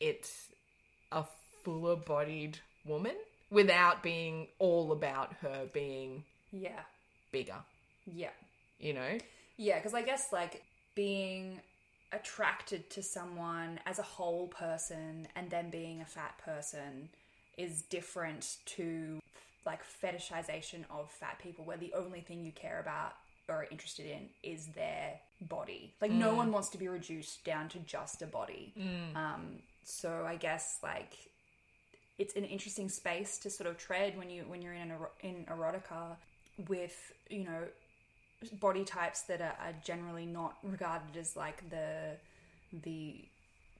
[0.00, 0.46] it's
[1.12, 1.24] a
[1.62, 3.14] fuller bodied woman
[3.50, 6.80] without being all about her being Yeah.
[7.30, 7.62] bigger,
[8.06, 8.30] Yeah.
[8.78, 9.18] you know?
[9.58, 10.62] Yeah, because I guess like
[10.94, 11.60] being
[12.12, 17.08] attracted to someone as a whole person and then being a fat person
[17.56, 19.20] is different to
[19.66, 23.12] like fetishization of fat people where the only thing you care about
[23.48, 25.92] or are interested in is their body.
[26.00, 28.72] Like no one wants to be reduced down to just a body.
[29.16, 31.12] Um, so I guess like
[32.18, 35.10] it's an interesting space to sort of tread when you when you're in an ero-
[35.20, 36.16] in erotica
[36.68, 37.62] with you know
[38.60, 42.16] body types that are, are generally not regarded as like the
[42.84, 43.14] the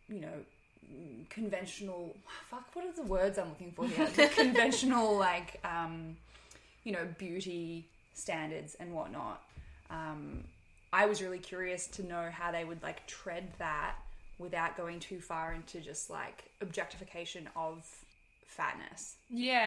[0.08, 2.16] you know conventional
[2.48, 4.06] fuck what are the words i'm looking for here?
[4.06, 6.16] The conventional like um
[6.84, 9.42] you know beauty standards and whatnot.
[9.90, 10.44] Um
[10.92, 13.96] i was really curious to know how they would like tread that
[14.38, 17.84] without going too far into just like objectification of
[18.46, 19.16] fatness.
[19.28, 19.66] Yeah.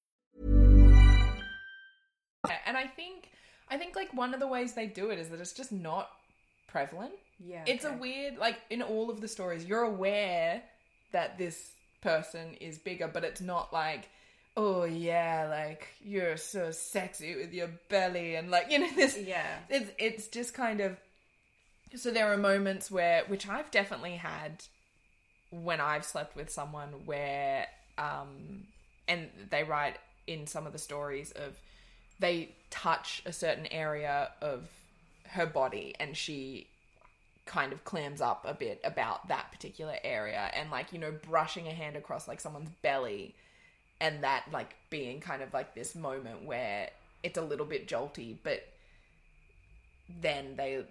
[4.11, 6.09] Think one of the ways they do it is that it's just not
[6.67, 7.13] prevalent.
[7.43, 10.61] yeah It's a weird like in all of the stories you're aware
[11.11, 11.71] that this
[12.01, 14.09] person is bigger, but it's not like
[14.57, 19.57] oh yeah, like you're so sexy with your belly and like you know this yeah
[19.69, 20.97] it's it's just kind of
[21.95, 24.63] so there are moments where which I've definitely had
[25.51, 28.63] when I've slept with someone where um
[29.07, 29.97] and they write
[30.27, 31.59] in some of the stories of
[32.19, 34.67] they touch a certain area of
[35.27, 36.67] her body and she
[37.45, 41.67] kind of clams up a bit about that particular area and like you know brushing
[41.67, 43.35] a hand across like someone's belly
[43.99, 46.89] and that like being kind of like this moment where
[47.23, 48.63] it's a little bit jolty but
[50.21, 50.83] then they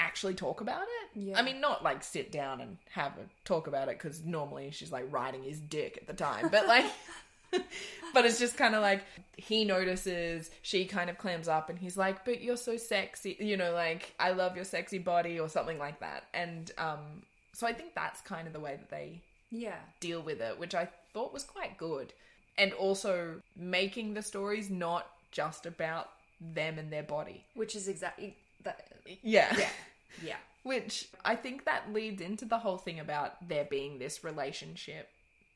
[0.00, 1.38] actually talk about it Yeah.
[1.38, 4.90] i mean not like sit down and have a talk about it because normally she's
[4.90, 6.86] like riding his dick at the time but like
[8.14, 9.02] but it's just kind of like
[9.36, 13.56] he notices she kind of clams up and he's like but you're so sexy you
[13.56, 16.24] know like i love your sexy body or something like that.
[16.34, 19.80] And um so i think that's kind of the way that they yeah.
[20.00, 22.12] deal with it which i thought was quite good.
[22.58, 26.10] And also making the stories not just about
[26.40, 27.44] them and their body.
[27.54, 28.86] Which is exactly that
[29.22, 29.54] yeah.
[29.56, 29.68] yeah.
[30.22, 30.36] Yeah.
[30.62, 35.08] Which I think that leads into the whole thing about there being this relationship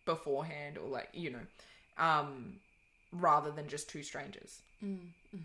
[0.06, 1.40] beforehand or like, you know,
[1.98, 2.56] um
[3.12, 4.60] rather than just two strangers.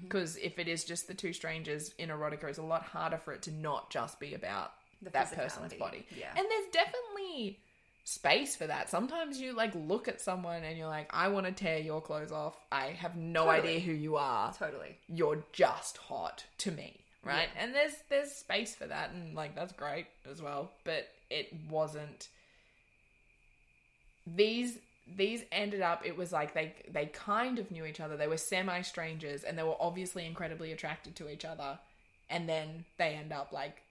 [0.03, 3.33] Because if it is just the two strangers in erotica, it's a lot harder for
[3.33, 6.05] it to not just be about The that person's body.
[6.15, 6.27] yeah.
[6.35, 7.59] And there's definitely
[8.03, 8.89] space for that.
[8.89, 12.31] Sometimes you like look at someone and you're like, I want to tear your clothes
[12.31, 12.55] off.
[12.71, 13.75] I have no Totally.
[13.75, 18.73] idea who you are totally you're just hot to me right and there's there's space
[18.75, 22.27] for that and like that's great as well but it wasn't
[24.27, 24.77] these
[25.15, 28.37] these ended up it was like they they kind of knew each other they were
[28.37, 31.79] semi strangers and they were obviously incredibly attracted to each other
[32.29, 33.81] and then they end up like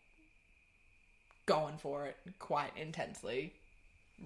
[1.47, 3.53] going for it quite intensely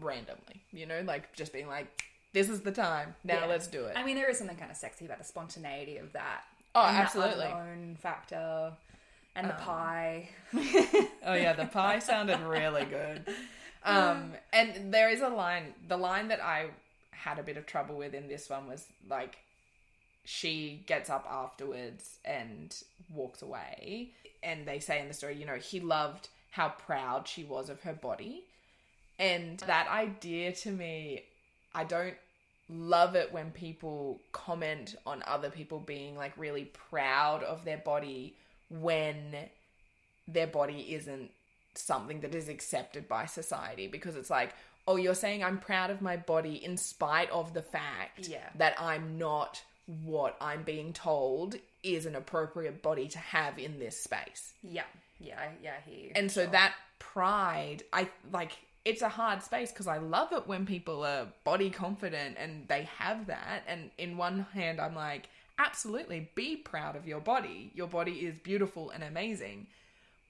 [0.00, 1.87] randomly you know like just being like
[2.33, 3.46] this is the time now Yeah.
[3.46, 6.12] let's do it I mean, there is something kind of sexy about the spontaneity of
[6.14, 6.42] that.
[6.74, 7.44] Oh, and absolutely.
[7.44, 8.72] Unknown factor
[9.37, 10.28] and the pie.
[11.24, 13.26] Oh yeah, the pie sounded really good.
[13.87, 15.74] Um, and there is a line.
[15.88, 16.68] The line that I
[17.14, 19.38] had a bit of trouble with in this one was like,
[20.24, 22.74] she gets up afterwards and
[23.12, 24.11] walks away,
[24.42, 27.81] and they say in the story, you know, he loved how proud she was of
[27.83, 28.44] her body,
[29.18, 31.24] and that idea to me,
[31.74, 32.14] I don't
[32.68, 38.35] love it when people comment on other people being like really proud of their body
[38.70, 39.37] when
[40.27, 41.31] their body isn't
[41.74, 43.87] something that is accepted by society.
[43.87, 44.55] Because it's like
[44.86, 48.48] oh you're saying i'm proud of my body in spite of the fact Yeah.
[48.56, 49.62] that i'm not
[50.04, 54.82] what i'm being told is an appropriate body to have in this space Yeah.
[55.20, 56.12] Yeah, yeah, I hear you.
[56.16, 56.50] and so Sure.
[56.52, 58.52] that pride i like
[58.84, 62.88] it's a hard space because i love it when people are body confident and they
[62.98, 67.86] have that and in one hand i'm like absolutely be proud of your body your
[67.86, 69.66] body is beautiful and amazing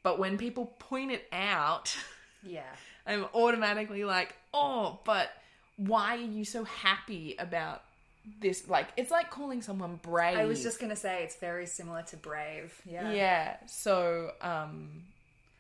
[0.02, 1.96] but when people point it out
[2.42, 2.62] yeah,
[3.06, 5.30] i'm automatically like oh but
[5.76, 7.82] why are you so happy about
[8.40, 12.02] this like it's like calling someone brave I was just gonna say it's very similar
[12.04, 12.80] to Brave.
[12.86, 15.02] Yeah, yeah so um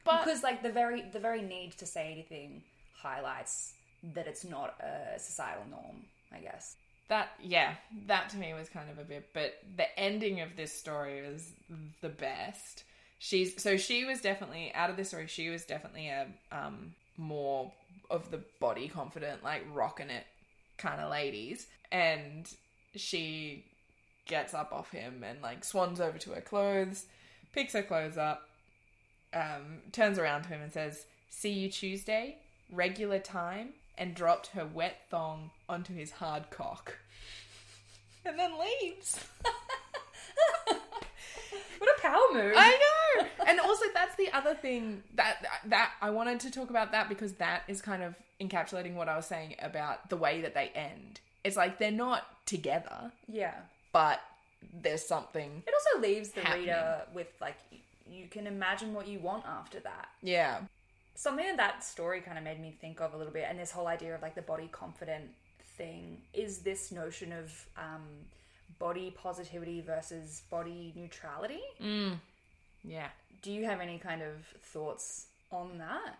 [0.04, 2.62] but because like the very the very need to say anything
[2.96, 3.74] highlights
[4.14, 6.04] that it's not a societal norm.
[6.32, 6.76] I guess.
[7.08, 7.74] That yeah,
[8.06, 9.30] that to me was kind of a bit.
[9.32, 11.52] But the ending of this story was
[12.00, 12.84] the best.
[13.18, 15.26] She's so she was definitely out of this story.
[15.26, 17.72] She was definitely a um more
[18.10, 20.26] of the body confident, like rocking it
[20.76, 22.52] kind of ladies, and
[22.94, 23.64] she
[24.26, 27.06] gets up off him and like swans over to her clothes,
[27.52, 28.48] picks her clothes up,
[29.32, 32.38] um, turns around to him and says, "See you Tuesday,
[32.70, 36.98] regular time," and dropped her wet thong onto his hard cock,
[38.24, 39.18] and then leaves.
[41.84, 42.54] What a power move!
[42.56, 42.93] I know,
[43.46, 47.34] and also that's the other thing that that I wanted to talk about that because
[47.34, 51.20] that is kind of encapsulating what I was saying about the way that they end.
[51.44, 53.54] It's like they're not together, yeah.
[53.92, 54.20] but
[54.82, 55.62] there's something.
[55.66, 56.66] It also leaves the Happening.
[56.66, 57.56] reader with like
[58.06, 60.08] you can imagine what you want after that.
[60.22, 60.60] Yeah,
[61.16, 63.70] Something that that story kind of made me think of a little bit, and this
[63.70, 65.30] whole idea of like the body confident
[65.76, 68.02] thing is this notion of um,
[68.80, 71.60] body positivity versus body neutrality.
[72.84, 73.08] Yeah.
[73.42, 76.18] Do you have any kind of thoughts on that?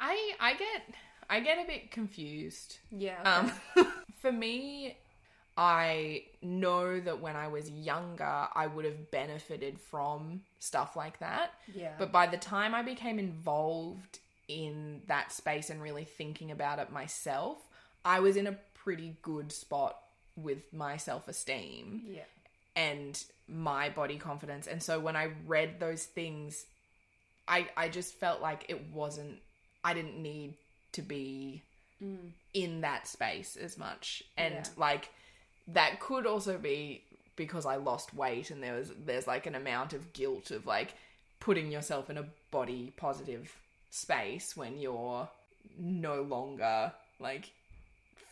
[0.00, 0.94] I I get
[1.30, 2.78] I get a bit confused.
[2.90, 3.50] Yeah.
[3.76, 3.86] Um,
[4.20, 4.96] for me,
[5.56, 11.52] I know that when I was younger, I would have benefited from stuff like that.
[11.72, 11.92] Yeah.
[11.98, 16.92] But by the time I became involved in that space and really thinking about it
[16.92, 17.58] myself,
[18.04, 19.98] I was in a pretty good spot
[20.36, 22.22] with my self esteem yeah.
[22.76, 24.66] And my body confidence.
[24.66, 26.64] And so when I read those things,
[27.46, 29.38] I I just felt like it wasn't
[29.82, 30.54] I didn't need
[30.92, 31.62] to be
[32.02, 32.30] mm.
[32.52, 34.22] in that space as much.
[34.36, 34.64] And Yeah.
[34.76, 35.10] like
[35.68, 37.02] that could also be
[37.36, 40.94] because I lost weight and there was there's like an amount of guilt of like
[41.40, 43.52] putting yourself in a body positive
[43.90, 45.28] space when you're
[45.78, 47.50] no longer like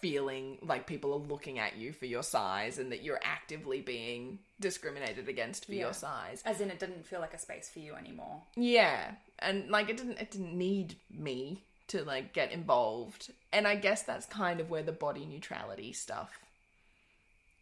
[0.03, 4.39] feeling like people are looking at you for your size and that you're actively being
[4.61, 5.83] discriminated against for Yeah.
[5.85, 6.43] your size.
[6.45, 8.43] As in, it didn't feel like a space for you anymore.
[8.57, 13.33] Yeah, and like it didn't it didn't need me to like get involved.
[13.53, 16.45] And I guess that's kind of where the body neutrality stuff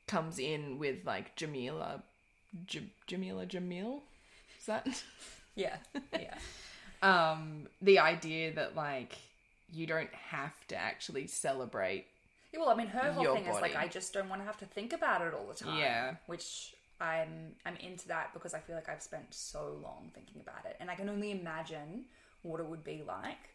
[0.07, 2.03] comes in with like Jameela
[2.67, 4.01] J- Jameela Jamil.
[4.59, 4.87] Is that
[5.55, 5.77] Yeah.
[6.19, 6.35] Yeah.
[7.03, 9.17] um the idea that like
[9.73, 12.07] you don't have to actually celebrate
[12.53, 13.77] Yeah, well, I mean, her whole Your thing is like.
[13.77, 15.79] I just don't want to have to think about it all the time.
[15.79, 16.15] Yeah.
[16.27, 20.65] Which I'm I'm into that because I feel like I've spent so long thinking about
[20.67, 22.05] it, and I can only imagine
[22.43, 23.55] what it would be like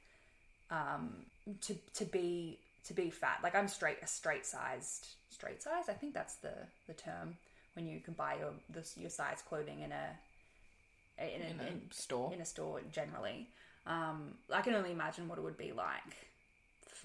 [0.71, 1.13] um,
[1.61, 3.39] to to be to be fat.
[3.43, 5.89] Like I'm straight a straight sized straight size.
[5.89, 6.53] I think that's the
[6.87, 7.37] the term
[7.73, 11.67] when you can buy your this, your size clothing in a in a, in a
[11.67, 12.33] in- store.
[12.33, 13.47] in a store generally.
[13.85, 16.29] Um, I can only imagine what it would be like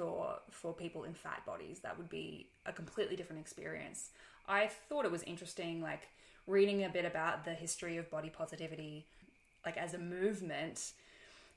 [0.00, 1.80] for for people in fat bodies.
[1.80, 4.10] That would be a completely different experience.
[4.48, 6.08] I thought it was interesting, like
[6.46, 9.06] reading a bit about the history of body positivity,
[9.66, 10.92] like as a movement.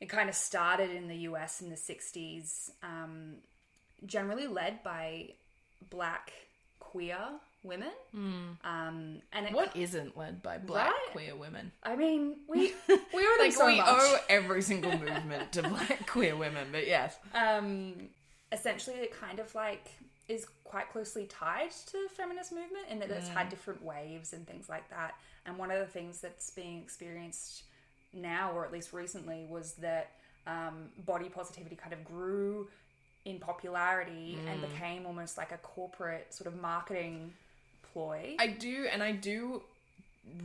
[0.02, 3.36] It kind of started in the US in the '60s, um,
[4.06, 5.30] generally led by
[5.90, 6.34] black
[6.80, 7.18] queer
[7.64, 7.92] women.
[8.14, 11.12] Um, and it, what isn't led by black Right?
[11.12, 11.72] queer women?
[11.82, 13.88] I mean, we we Like so we much.
[13.90, 17.16] owe every single movement to black queer women, but yes.
[17.34, 18.10] um,
[18.54, 19.92] essentially it kind of like
[20.30, 24.48] is quite closely tied to the feminist movement in that it's had different waves and
[24.48, 25.16] things like that.
[25.46, 27.64] And one of the things that's being experienced
[28.14, 30.12] now, or at least recently, was that
[30.48, 32.70] um, body positivity kind of grew
[33.26, 37.34] in popularity and became almost like a corporate sort of marketing
[37.94, 38.36] ploy.
[38.40, 39.64] I do, and I do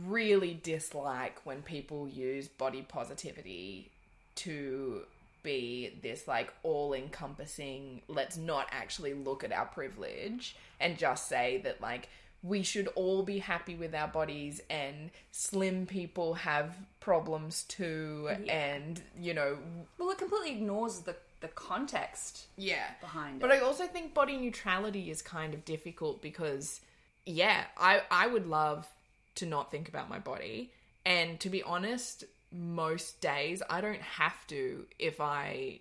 [0.05, 3.91] really dislike when people use body positivity
[4.35, 5.03] to
[5.43, 11.61] be this like all encompassing, let's not actually look at our privilege and just say
[11.63, 12.09] that like
[12.41, 19.01] we should all be happy with our bodies and slim people have problems too and
[19.19, 19.57] you know
[19.97, 23.41] well, it completely ignores the the context yeah behind it.
[23.41, 23.55] but it.
[23.55, 26.81] i also think body neutrality is kind of difficult because
[27.25, 28.87] yeah i i would love
[29.35, 30.71] to not think about my body
[31.05, 35.79] and to be honest most days I don't have to if I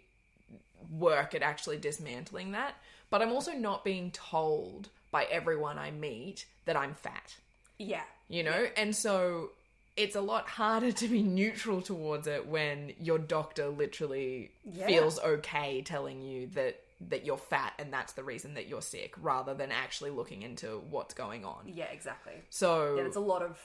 [0.90, 2.74] work at actually dismantling that.
[3.10, 7.36] But I'm also not being told by everyone I meet that I'm fat,
[7.78, 8.02] Yeah.
[8.28, 8.66] you know?
[8.76, 9.50] And so
[9.96, 14.86] it's a lot harder to be neutral towards it when your doctor literally Yeah.
[14.86, 19.14] feels okay telling you that that you're fat and that's the reason that you're sick
[19.22, 21.62] rather than actually looking into what's going on.
[21.66, 22.32] Yeah, exactly.
[22.50, 23.56] So Yeah, there's a lot of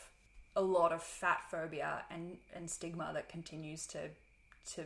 [0.56, 3.99] a lot of fat phobia and and stigma that continues to
[4.74, 4.84] to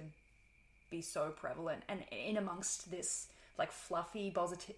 [0.90, 4.76] be so prevalent and in amongst this like fluffy positive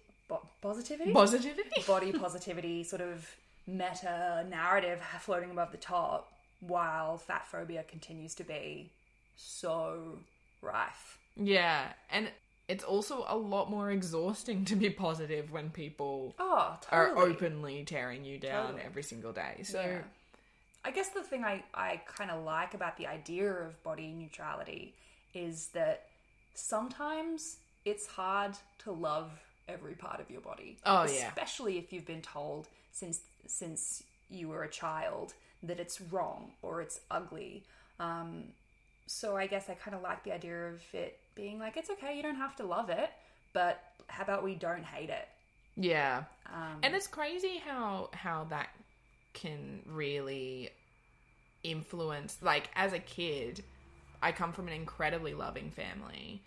[0.60, 1.70] positivity positivity.
[1.86, 3.28] body positivity sort of
[3.66, 8.90] meta narrative floating above the top while fat phobia continues to be
[9.36, 10.18] so
[10.62, 12.30] rife Yeah, and
[12.68, 18.24] it's also a lot more exhausting to be positive when people oh are openly tearing
[18.24, 18.82] you down Totally.
[18.84, 19.60] every single day.
[19.64, 19.98] So Yeah.
[20.84, 24.94] I guess the thing I, I kind of like about the idea of body neutrality
[25.34, 26.06] is that
[26.54, 29.30] sometimes it's hard to love
[29.68, 30.78] every part of your body.
[30.84, 31.28] Oh, yeah.
[31.28, 36.80] Especially if you've been told since since you were a child that it's wrong or
[36.80, 37.64] it's ugly.
[37.98, 38.44] Um,
[39.06, 42.16] so I guess I kind of like the idea of it being like it's okay,
[42.16, 43.10] you don't have to love it,
[43.52, 45.28] but how about we don't hate it?
[45.76, 48.70] yeah, Um, and it's crazy how how that
[49.32, 50.70] can really
[51.62, 52.38] influence.
[52.42, 53.62] Like as a kid,
[54.22, 56.42] I come from an incredibly loving family,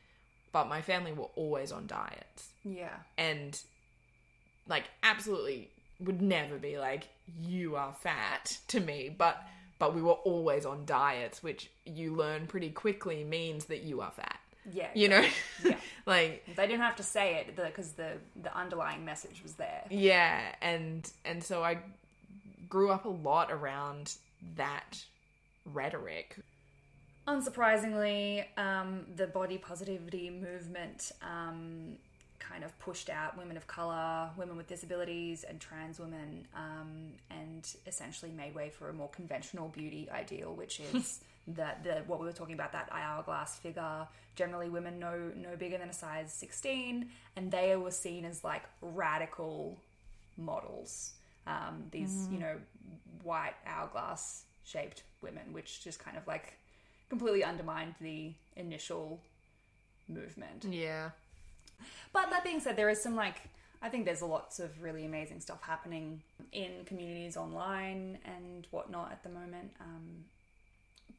[0.52, 2.50] but my family were always on diets.
[2.64, 2.96] yeah.
[3.18, 3.60] and
[4.68, 5.70] like absolutely
[6.00, 7.10] would never be like
[7.42, 9.46] you are fat to me but
[9.78, 14.12] but we were always on diets which you learn pretty quickly means that you are
[14.12, 14.40] fat
[14.72, 14.88] Yeah.
[14.94, 15.26] you know
[15.66, 15.76] Yeah.
[16.06, 19.84] like They didn't have to say it because the the underlying message was there.
[19.90, 21.78] yeah and and so i
[22.74, 24.16] grew up a lot around
[24.56, 25.06] that
[25.64, 26.38] rhetoric
[27.28, 31.94] Unsurprisingly, um, the body positivity movement um,
[32.38, 37.76] kind of pushed out women of color, women with disabilities, and trans women, um, and
[37.88, 42.26] essentially made way for a more conventional beauty ideal, which is that the what we
[42.26, 44.06] were talking about that hourglass figure.
[44.36, 48.64] Generally, women no no bigger than a size sixteen, and they were seen as like
[48.82, 49.78] radical
[50.36, 51.14] models.
[51.46, 52.56] Um, these you know
[53.24, 56.58] white hourglass shaped women, which just kind of like
[57.10, 59.20] completely undermined the initial
[60.08, 60.66] movement.
[60.70, 61.10] yeah
[62.14, 63.42] But that being said, there is some like
[63.82, 66.22] I think there's lots of really amazing stuff happening
[66.54, 69.72] in communities online and whatnot at the moment.
[69.82, 70.24] Um,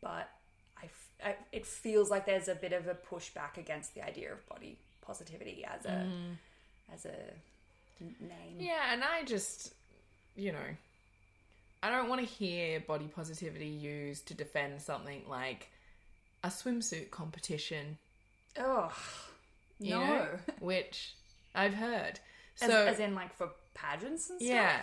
[0.01, 0.31] but
[0.83, 0.89] I,
[1.29, 4.79] I- it feels like there's a bit of a pushback against the idea of body
[5.03, 6.07] positivity as a
[6.95, 7.11] as a
[8.21, 8.57] name.
[8.59, 9.75] yeah and i just
[10.37, 10.59] you know
[11.83, 15.69] i don't want to hear body positivity used to defend something like
[16.43, 17.99] a swimsuit competition
[18.59, 18.93] Oh
[19.81, 20.27] no, know,
[20.61, 21.15] which
[21.55, 22.21] I've heard.
[22.57, 24.49] So as, as in like for pageants and stuff.
[24.49, 24.81] yeah,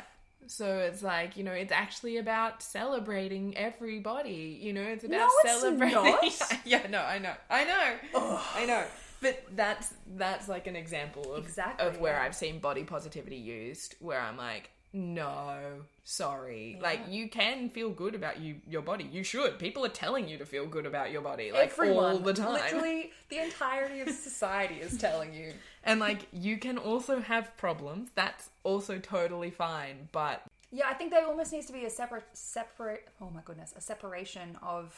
[0.48, 4.60] so it's like you know, it's actually about celebrating everybody.
[4.62, 6.60] You know, it's about No, it's celebrating.
[6.66, 8.84] yeah, no, I know, I know, I know.
[9.22, 12.24] But that's that's like an example of Exactly, of where yeah.
[12.24, 15.58] I've seen body positivity used, where I'm like, no,
[16.04, 16.78] sorry.
[16.82, 19.08] Like you can feel good about you your body.
[19.10, 19.58] You should.
[19.58, 22.54] People are telling you to feel good about your body, like Everyone, all the time.
[22.54, 25.54] Literally, the entirety of society is telling you.
[25.84, 28.10] And like you can also have problems.
[28.14, 30.10] That's also totally fine.
[30.12, 33.08] But Yeah, I think there almost needs to be a separate, separate.
[33.20, 34.94] Oh my goodness, a separation of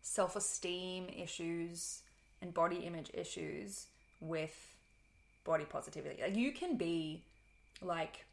[0.00, 2.00] self-esteem issues
[2.40, 3.88] and body image issues
[4.20, 4.56] with
[5.44, 6.22] body positivity.
[6.22, 7.20] Like you can be
[7.82, 8.24] like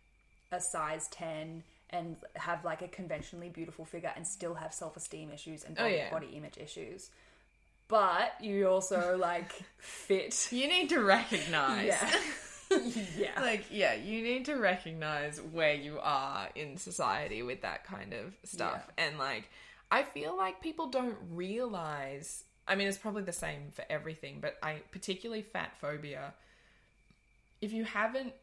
[0.54, 5.64] a size ten and have like a conventionally beautiful figure and still have self-esteem issues
[5.64, 6.10] and oh, body, yeah.
[6.10, 7.12] body image issues.
[7.88, 10.48] But you also like fit.
[10.52, 11.86] you need to recognize.
[11.86, 12.10] Yeah.
[13.18, 13.40] yeah.
[13.40, 18.34] Like, yeah, you need to recognize where you are in society with that kind of
[18.44, 18.90] stuff.
[18.98, 19.50] And like,
[19.92, 22.46] I feel like people don't realize.
[22.68, 26.34] I mean, it's probably the same for everything, but I particularly fat phobia.
[27.62, 28.34] If you haven't,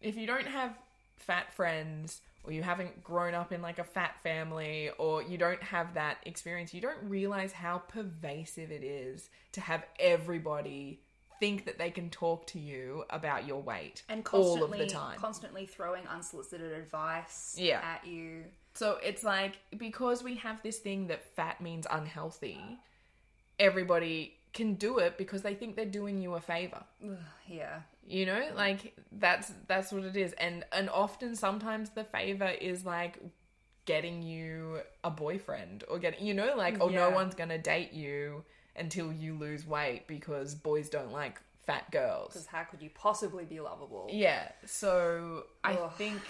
[0.00, 0.76] if you don't have
[1.16, 5.62] fat friends, or you haven't grown up in like a fat family, or you don't
[5.62, 11.00] have that experience, you don't realize how pervasive it is to have everybody
[11.38, 14.94] think that they can talk to you about your weight and all constantly, of the
[14.94, 15.18] time.
[15.18, 17.80] constantly throwing unsolicited advice Yeah.
[17.82, 18.44] at you.
[18.72, 22.78] So it's like because we have this thing that fat means unhealthy,
[23.58, 26.82] everybody can do it because they think they're doing you a favor.
[27.46, 30.32] Yeah, You know, like that's that's what it is.
[30.34, 33.18] And and often sometimes the favor is like
[33.84, 37.08] getting you a boyfriend or getting, you know, like, oh, Yeah.
[37.08, 38.44] no one's gonna date you
[38.76, 42.32] until you lose weight because boys don't like fat girls.
[42.32, 44.08] Because how could you possibly be lovable?
[44.12, 44.50] Yeah.
[44.64, 46.20] So I think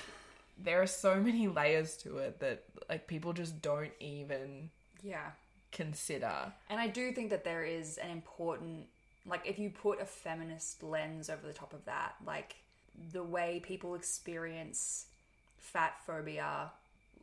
[0.58, 4.70] there are so many layers to it that like people just don't even
[5.02, 5.30] Yeah.
[5.72, 6.52] consider.
[6.70, 8.86] And I do think that there is an important,
[9.28, 12.56] like, if you put a feminist lens over the top of that, like,
[13.12, 15.06] the way people experience
[15.58, 16.70] fat phobia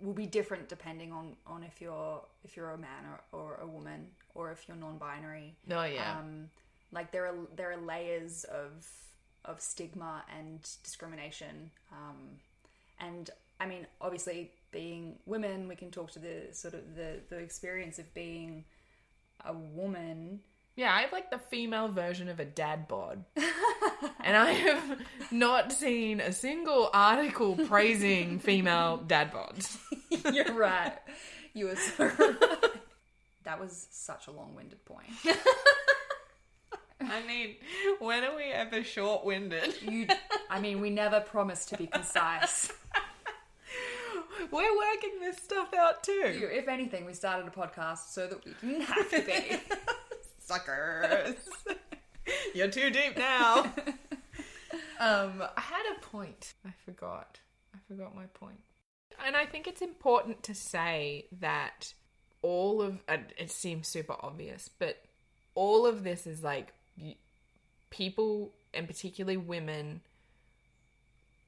[0.01, 3.65] will be different depending on, on if you're if you're a man or, or a
[3.65, 5.55] woman or if you're non-binary.
[5.71, 6.19] Oh yeah.
[6.19, 6.49] Um,
[6.91, 8.87] like there are there are layers of
[9.45, 11.71] of stigma and discrimination.
[11.91, 12.37] Um,
[12.99, 13.29] and
[13.59, 17.97] I mean, obviously, being women, we can talk to the sort of the the experience
[17.99, 18.65] of being
[19.45, 20.41] a woman.
[20.75, 23.23] Yeah, I have like the female version of a dad bod.
[24.23, 25.01] and I have
[25.31, 29.77] not seen a single article praising female dad bods.
[30.33, 30.93] You're right.
[31.53, 32.35] You were so right.
[33.43, 35.09] That was such a long-winded point.
[37.01, 37.55] I mean,
[37.99, 39.75] when are we ever short winded?
[39.81, 40.07] You,
[40.49, 42.71] I mean, we never promise to be concise.
[44.51, 46.11] We're working this stuff out too.
[46.39, 49.57] You- If anything, we started a podcast so that we didn't have to be.
[50.45, 51.35] Suckers.
[52.53, 53.59] You're too deep now.
[54.99, 56.53] um, I had a point.
[56.65, 57.39] I forgot.
[57.73, 58.59] I forgot my point.
[59.25, 61.93] And I think it's important to say that
[62.41, 65.01] all of and it seems super obvious, but
[65.55, 66.73] all of this is like
[67.89, 70.01] people, and particularly women,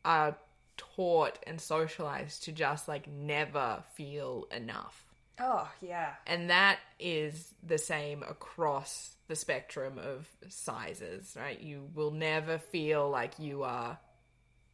[0.03, 0.37] are
[0.77, 5.14] taught and socialized to just like never feel enough.
[5.39, 6.13] Oh yeah.
[6.25, 11.59] And that is the same across the spectrum of sizes, right?
[11.59, 13.97] You will never feel like you are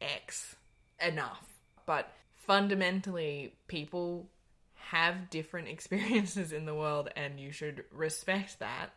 [0.00, 0.54] X
[1.00, 1.46] enough.
[1.86, 4.28] But fundamentally, people
[4.74, 8.90] have different experiences in the world and you should respect that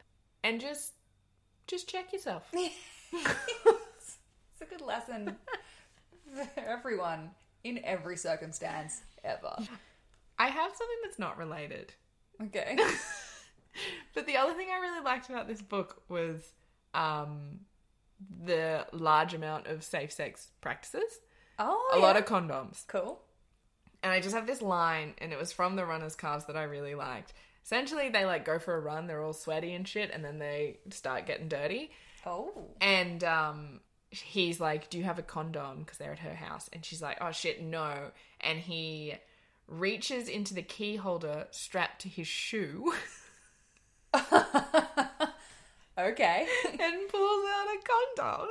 [0.44, 0.94] and just
[1.68, 2.44] just check yourself.
[3.14, 5.36] It's a good lesson
[6.34, 7.32] for everyone
[7.66, 9.58] in every circumstance ever.
[10.38, 11.94] I have something that's not related.
[12.42, 12.78] Okay.
[14.14, 16.54] But the other thing I really liked about this book was
[16.94, 17.60] um,
[18.44, 21.20] the large amount of safe sex practices.
[21.60, 22.88] Oh, a lot of condoms.
[22.88, 23.22] cool.
[24.04, 26.64] And I just have this line, and it was from the runner's calves that I
[26.64, 27.34] really liked.
[27.66, 30.78] Essentially, they like go for a run, they're all sweaty and shit, and then they
[30.92, 31.92] start getting dirty.
[32.26, 33.80] Oh, And um,
[34.12, 35.80] he's like, Do you have a condom?
[35.80, 36.70] Because they're at her house.
[36.72, 38.12] And she's like, Oh shit, no.
[38.42, 39.16] And he
[39.68, 42.94] reaches into the key holder strapped to his shoe
[45.98, 46.48] okay.
[46.66, 47.80] and pulls out a
[48.18, 48.48] condom.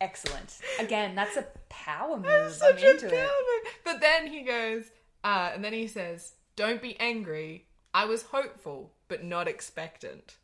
[0.00, 0.58] Excellent.
[0.78, 2.24] Again, that's a power move.
[2.26, 3.64] That's I'm such a power it.
[3.64, 3.72] move.
[3.84, 4.84] But then he goes,
[5.24, 7.66] uh, and then he says, Don't be angry.
[7.92, 10.36] I was hopeful, but not expectant.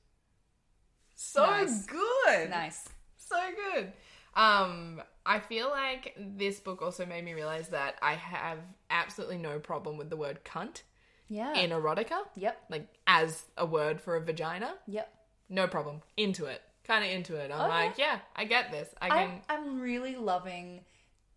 [1.15, 1.87] So Nice.
[1.87, 2.51] good.
[2.51, 2.89] Nice.
[3.17, 3.37] So
[3.73, 3.93] good.
[4.37, 8.59] Um, I feel like this book also made me realize that I have
[8.91, 10.83] absolutely no problem with the word cunt
[11.29, 11.55] Yeah.
[11.55, 12.19] in erotica.
[12.37, 12.57] Yep.
[12.69, 14.75] Like as a word for a vagina.
[14.87, 15.13] Yep.
[15.49, 16.03] No problem.
[16.17, 16.61] Into it.
[16.87, 17.51] Kind of into it.
[17.51, 17.87] I'm Okay.
[17.87, 18.89] like, yeah, I get this.
[19.01, 19.41] I can.
[19.49, 20.81] I'm, I'm really loving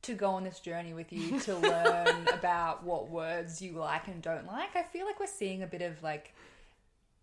[0.03, 4.21] to go on this journey with you to learn about what words you like and
[4.21, 4.75] don't like.
[4.75, 6.33] I feel like we're seeing a bit of like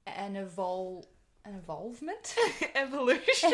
[0.06, 1.04] an evol
[1.44, 2.34] an evolvement.
[2.74, 3.52] Evolution.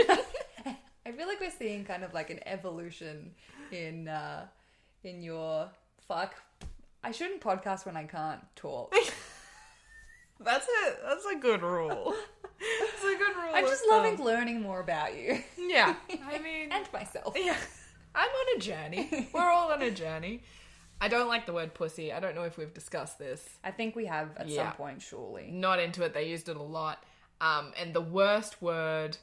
[1.07, 3.33] I feel like we're seeing kind of like an evolution
[3.73, 4.47] in uh
[5.05, 5.69] in your
[6.07, 6.35] fuck.
[7.03, 8.95] I shouldn't podcast when I can't talk.
[10.43, 12.15] That's a that's a good rule.
[12.59, 13.51] It's a good rule.
[13.55, 14.25] I'm just loving thumb.
[14.27, 15.95] learning more about you Yeah,
[16.27, 17.37] I mean, and myself.
[17.39, 17.57] yeah,
[18.15, 19.29] I'm on a journey.
[19.35, 20.43] We're all on a journey.
[20.99, 22.11] I don't like the word pussy.
[22.13, 23.47] I don't know if we've discussed this.
[23.65, 24.69] I think we have at Yeah.
[24.69, 25.51] some point, surely.
[25.51, 26.15] Not into it.
[26.15, 27.05] They used it a lot.
[27.43, 29.19] Um, and the worst word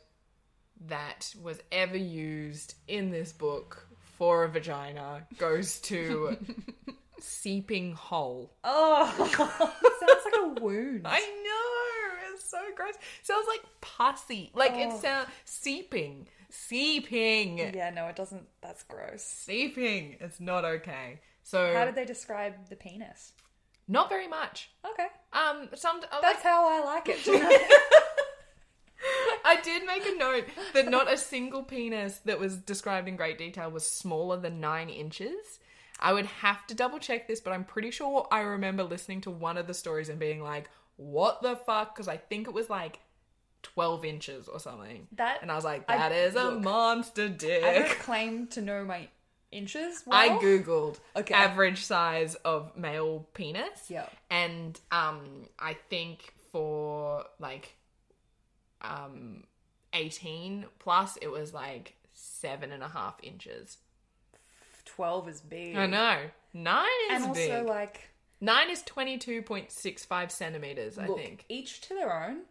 [0.88, 6.38] that was ever used in this book for a vagina goes to
[7.20, 8.54] seeping hole.
[8.64, 9.06] Oh,
[10.00, 11.02] sounds like a wound.
[11.06, 12.34] I know.
[12.34, 12.94] It's so gross.
[13.24, 14.52] sounds like pussy.
[14.54, 15.00] Like it Oh.
[15.00, 16.28] sounds seeping.
[16.50, 17.58] Seeping.
[17.58, 18.48] Yeah, no, it doesn't.
[18.62, 19.24] That's gross.
[19.24, 20.18] Seeping.
[20.20, 21.20] It's not okay.
[21.44, 23.34] So How did they describe the penis?
[23.90, 24.70] not very much.
[24.86, 27.26] Okay, Um some uh, that's like, how I like it.
[29.48, 33.38] I did make a note that not a single penis that was described in great
[33.38, 35.60] detail was smaller than nine inches.
[36.00, 39.32] I would have to double check this, but I'm pretty sure I remember listening to
[39.32, 41.96] one of the stories and being like, what the fuck?
[41.96, 43.00] Because I think it was like
[43.64, 45.08] 12 inches or something.
[45.14, 47.62] That- and I was like, I- that is a look, monster I dick.
[47.88, 49.08] don't claim to know my
[49.52, 50.04] inches.
[50.12, 51.34] I googled Okay.
[51.34, 53.90] average size of male penis.
[53.90, 54.12] Yep.
[54.30, 57.74] And um I think for like
[58.82, 59.44] um
[59.94, 63.78] 18 plus it was like seven and a half inches.
[64.86, 65.76] twelve is big.
[65.76, 66.18] I know.
[66.54, 67.66] Nine is and also big.
[67.68, 68.10] like
[68.40, 71.46] Nine is twenty two point six five centimeters, I look, think.
[71.50, 72.42] each to their own.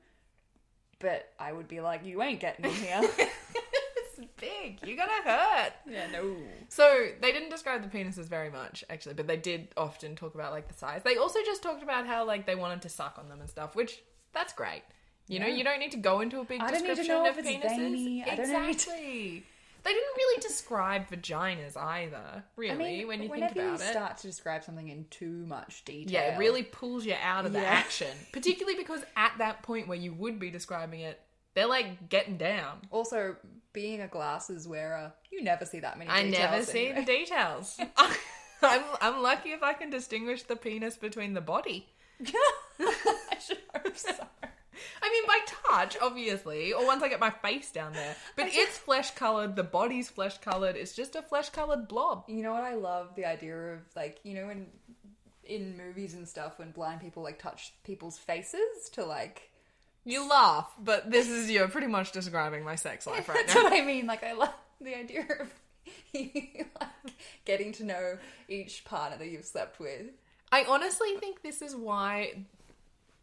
[0.99, 3.01] But I would be like, you ain't getting in here.
[3.19, 4.79] it's big.
[4.85, 5.73] You're gonna hurt.
[5.87, 6.35] yeah, no.
[6.71, 10.53] So they didn't describe the penises very much, actually, but they did often talk about
[10.53, 11.03] like the size.
[11.05, 13.77] They also just talked about how like they wanted to suck on them and stuff,
[13.77, 14.03] which
[14.33, 14.83] that's great.
[15.29, 17.15] You know, you don't need to go into a big I don't need to description
[17.25, 17.63] know of penises.
[17.63, 18.23] veiny.
[18.25, 19.45] I don't need to- exactly.
[19.85, 23.81] They didn't really describe vaginas either, really, I mean, when you think about you it.
[23.81, 27.53] start to describe something in too much detail, Yeah, it really pulls you out of
[27.53, 27.67] the Yeah.
[27.69, 28.09] action.
[28.33, 31.21] Particularly because at that point where you would be describing it,
[31.55, 32.81] they're like getting down.
[32.91, 33.37] Also,
[33.73, 36.11] being a glasses wearer, you never see that many.
[36.11, 37.01] I never see anyway.
[37.05, 37.79] the details.
[38.63, 41.87] I'm I'm lucky if I can distinguish the penis between the body.
[42.81, 44.15] I should hope so.
[45.03, 48.17] I mean, by touch, obviously, or once I get my face down there.
[48.37, 49.57] But it's flesh colored.
[49.57, 50.77] The body's flesh colored.
[50.77, 52.25] It's just a flesh colored blob.
[52.29, 53.15] You know what I love?
[53.17, 54.67] The idea of like you know in
[55.45, 59.51] in movies and stuff when blind people like touch people's faces to like.
[60.05, 63.65] You laugh, but this is you're pretty much describing my sex life right That's now.
[63.65, 64.07] what I mean.
[64.07, 65.53] Like I love the idea of
[66.15, 67.15] like
[67.45, 68.19] getting to know
[68.49, 70.07] each partner that you've slept with.
[70.53, 72.45] I honestly think this is why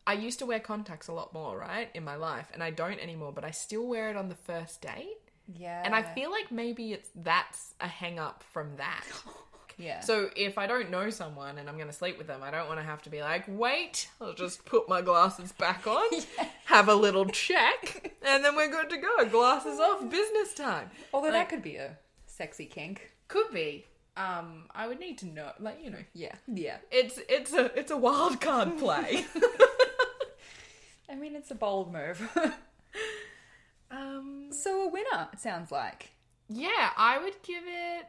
[0.06, 3.00] I used to wear contacts a lot more, right, in my life, and I don't
[3.00, 3.32] anymore.
[3.32, 5.18] But I still wear it on the first date.
[5.54, 9.04] Yeah, And I feel like maybe it's that's a hang up from that.
[9.78, 10.00] yeah.
[10.00, 12.68] So if I don't know someone and I'm going to sleep with them, I don't
[12.70, 16.10] want to have to be like, wait, I'll just put my glasses back on,
[16.66, 19.26] have a little check, and then we're good to go.
[19.30, 20.90] Glasses off, business time.
[21.14, 23.12] although like- that could be a sexy kink.
[23.28, 23.86] Could be.
[24.16, 26.78] Um, I would need to know, like you know, Yeah, yeah.
[26.92, 29.26] it's it's a it's a wild card play.
[31.10, 32.22] I mean, it's a bold move.
[33.92, 36.12] um, so a winner, it sounds like.
[36.50, 38.06] yeah, I would give it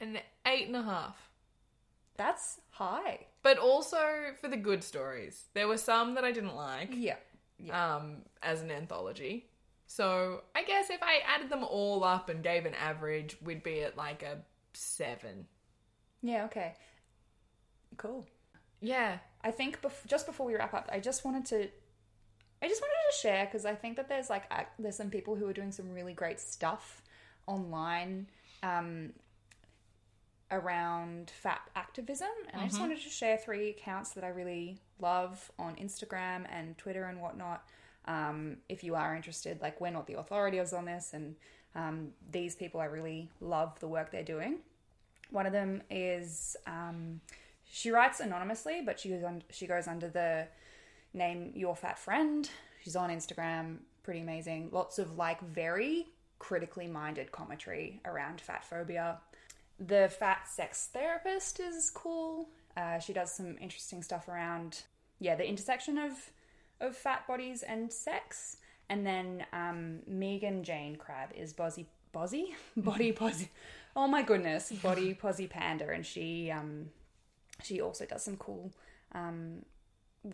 [0.00, 1.30] an eight and a half.
[2.16, 3.26] That's high.
[3.42, 3.98] But also
[4.40, 6.90] for the good stories, there were some that I didn't like.
[6.92, 7.16] Yeah.
[7.70, 9.46] um, as an anthology.
[9.86, 13.82] So I guess if I added them all up and gave an average, we'd be
[13.82, 14.38] at like a
[14.74, 15.46] seven.
[16.22, 16.74] Yeah, okay.
[17.96, 18.26] Cool.
[18.80, 19.18] Yeah.
[19.44, 21.68] I think bef- just before we wrap up, I just wanted to,
[22.62, 24.44] I just wanted to share because I think that there's like
[24.78, 27.02] there's some people who are doing some really great stuff
[27.46, 28.28] online
[28.62, 29.12] um,
[30.50, 35.50] around fat activism, and I just wanted to share three accounts that I really love
[35.58, 37.64] on Instagram and Twitter and whatnot.
[38.04, 41.34] Um, if you are interested, like we're not the authorities on this, and
[41.74, 44.58] um, these people I really love the work they're doing.
[45.30, 47.20] One of them is um,
[47.64, 50.46] she writes anonymously, but she goes on, she goes under the
[51.14, 52.48] name Your Fat Friend.
[52.82, 54.70] She's on Instagram, pretty amazing.
[54.72, 56.06] Lots of like very
[56.38, 59.18] critically minded commentary around fat phobia.
[59.78, 62.48] The fat sex therapist is cool.
[62.76, 64.82] Uh, she does some interesting stuff around
[65.20, 66.30] yeah the intersection of
[66.80, 68.56] of fat bodies and sex.
[68.88, 73.48] And then um, Megan Jayne Crabbe is Bozzy Bozzy Body Posy.
[73.94, 76.90] Oh my goodness, Body Posi Panda, and she um,
[77.62, 78.72] she also does some cool
[79.14, 79.64] um,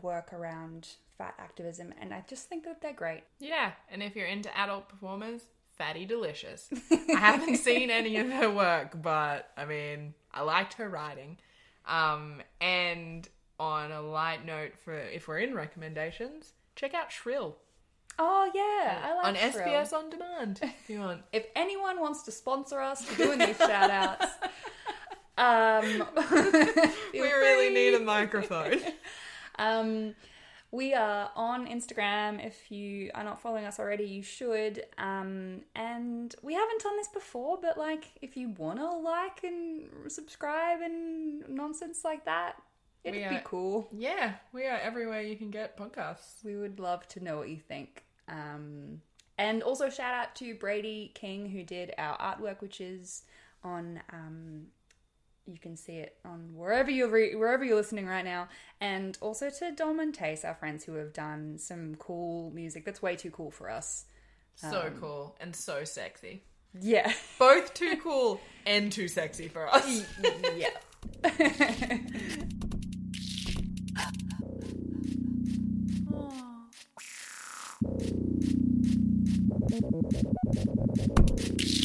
[0.03, 3.23] work around fat activism, and I just think that they're great.
[3.41, 3.73] Yeah.
[3.91, 5.43] And if you're into adult performers,
[5.77, 6.69] Fatty Delicious.
[6.91, 11.39] I haven't seen any of her work, but I mean, I liked her writing.
[11.87, 13.29] Um, and
[13.61, 17.57] on a light note, for if we're in recommendations, check out Shrill
[18.19, 19.69] Oh yeah, I like on Shrill.
[19.69, 21.23] SBS On Demand if you want.
[21.33, 24.27] If anyone wants to sponsor us for doing these shout outs,
[25.39, 26.05] um,
[27.13, 28.81] We really need a microphone.
[29.59, 30.15] Um,
[30.71, 32.45] we are on Instagram.
[32.45, 34.85] If you are not following us already, you should.
[34.99, 39.89] Um, and we haven't done this before, but like, if you want to like and
[40.13, 42.57] subscribe and nonsense like that,
[43.03, 43.89] it'd We be cool.
[43.93, 46.45] Yeah, we are everywhere you can get podcasts.
[46.45, 48.05] We would love to know what you think.
[48.29, 49.01] Um,
[49.39, 53.23] and also shout out to Brady King who did our artwork, which is
[53.65, 54.01] on.
[54.13, 54.67] Um,
[55.49, 58.49] you can see it on wherever you're re- wherever you're listening right now,
[58.81, 63.03] and also to Dom and Tace, our friends who have done some cool music that's
[63.03, 64.05] way too cool for us.
[64.55, 66.43] So um, cool and so sexy.
[66.79, 70.05] Yeah, Both too cool and too sexy for us.
[70.57, 70.71] yeah.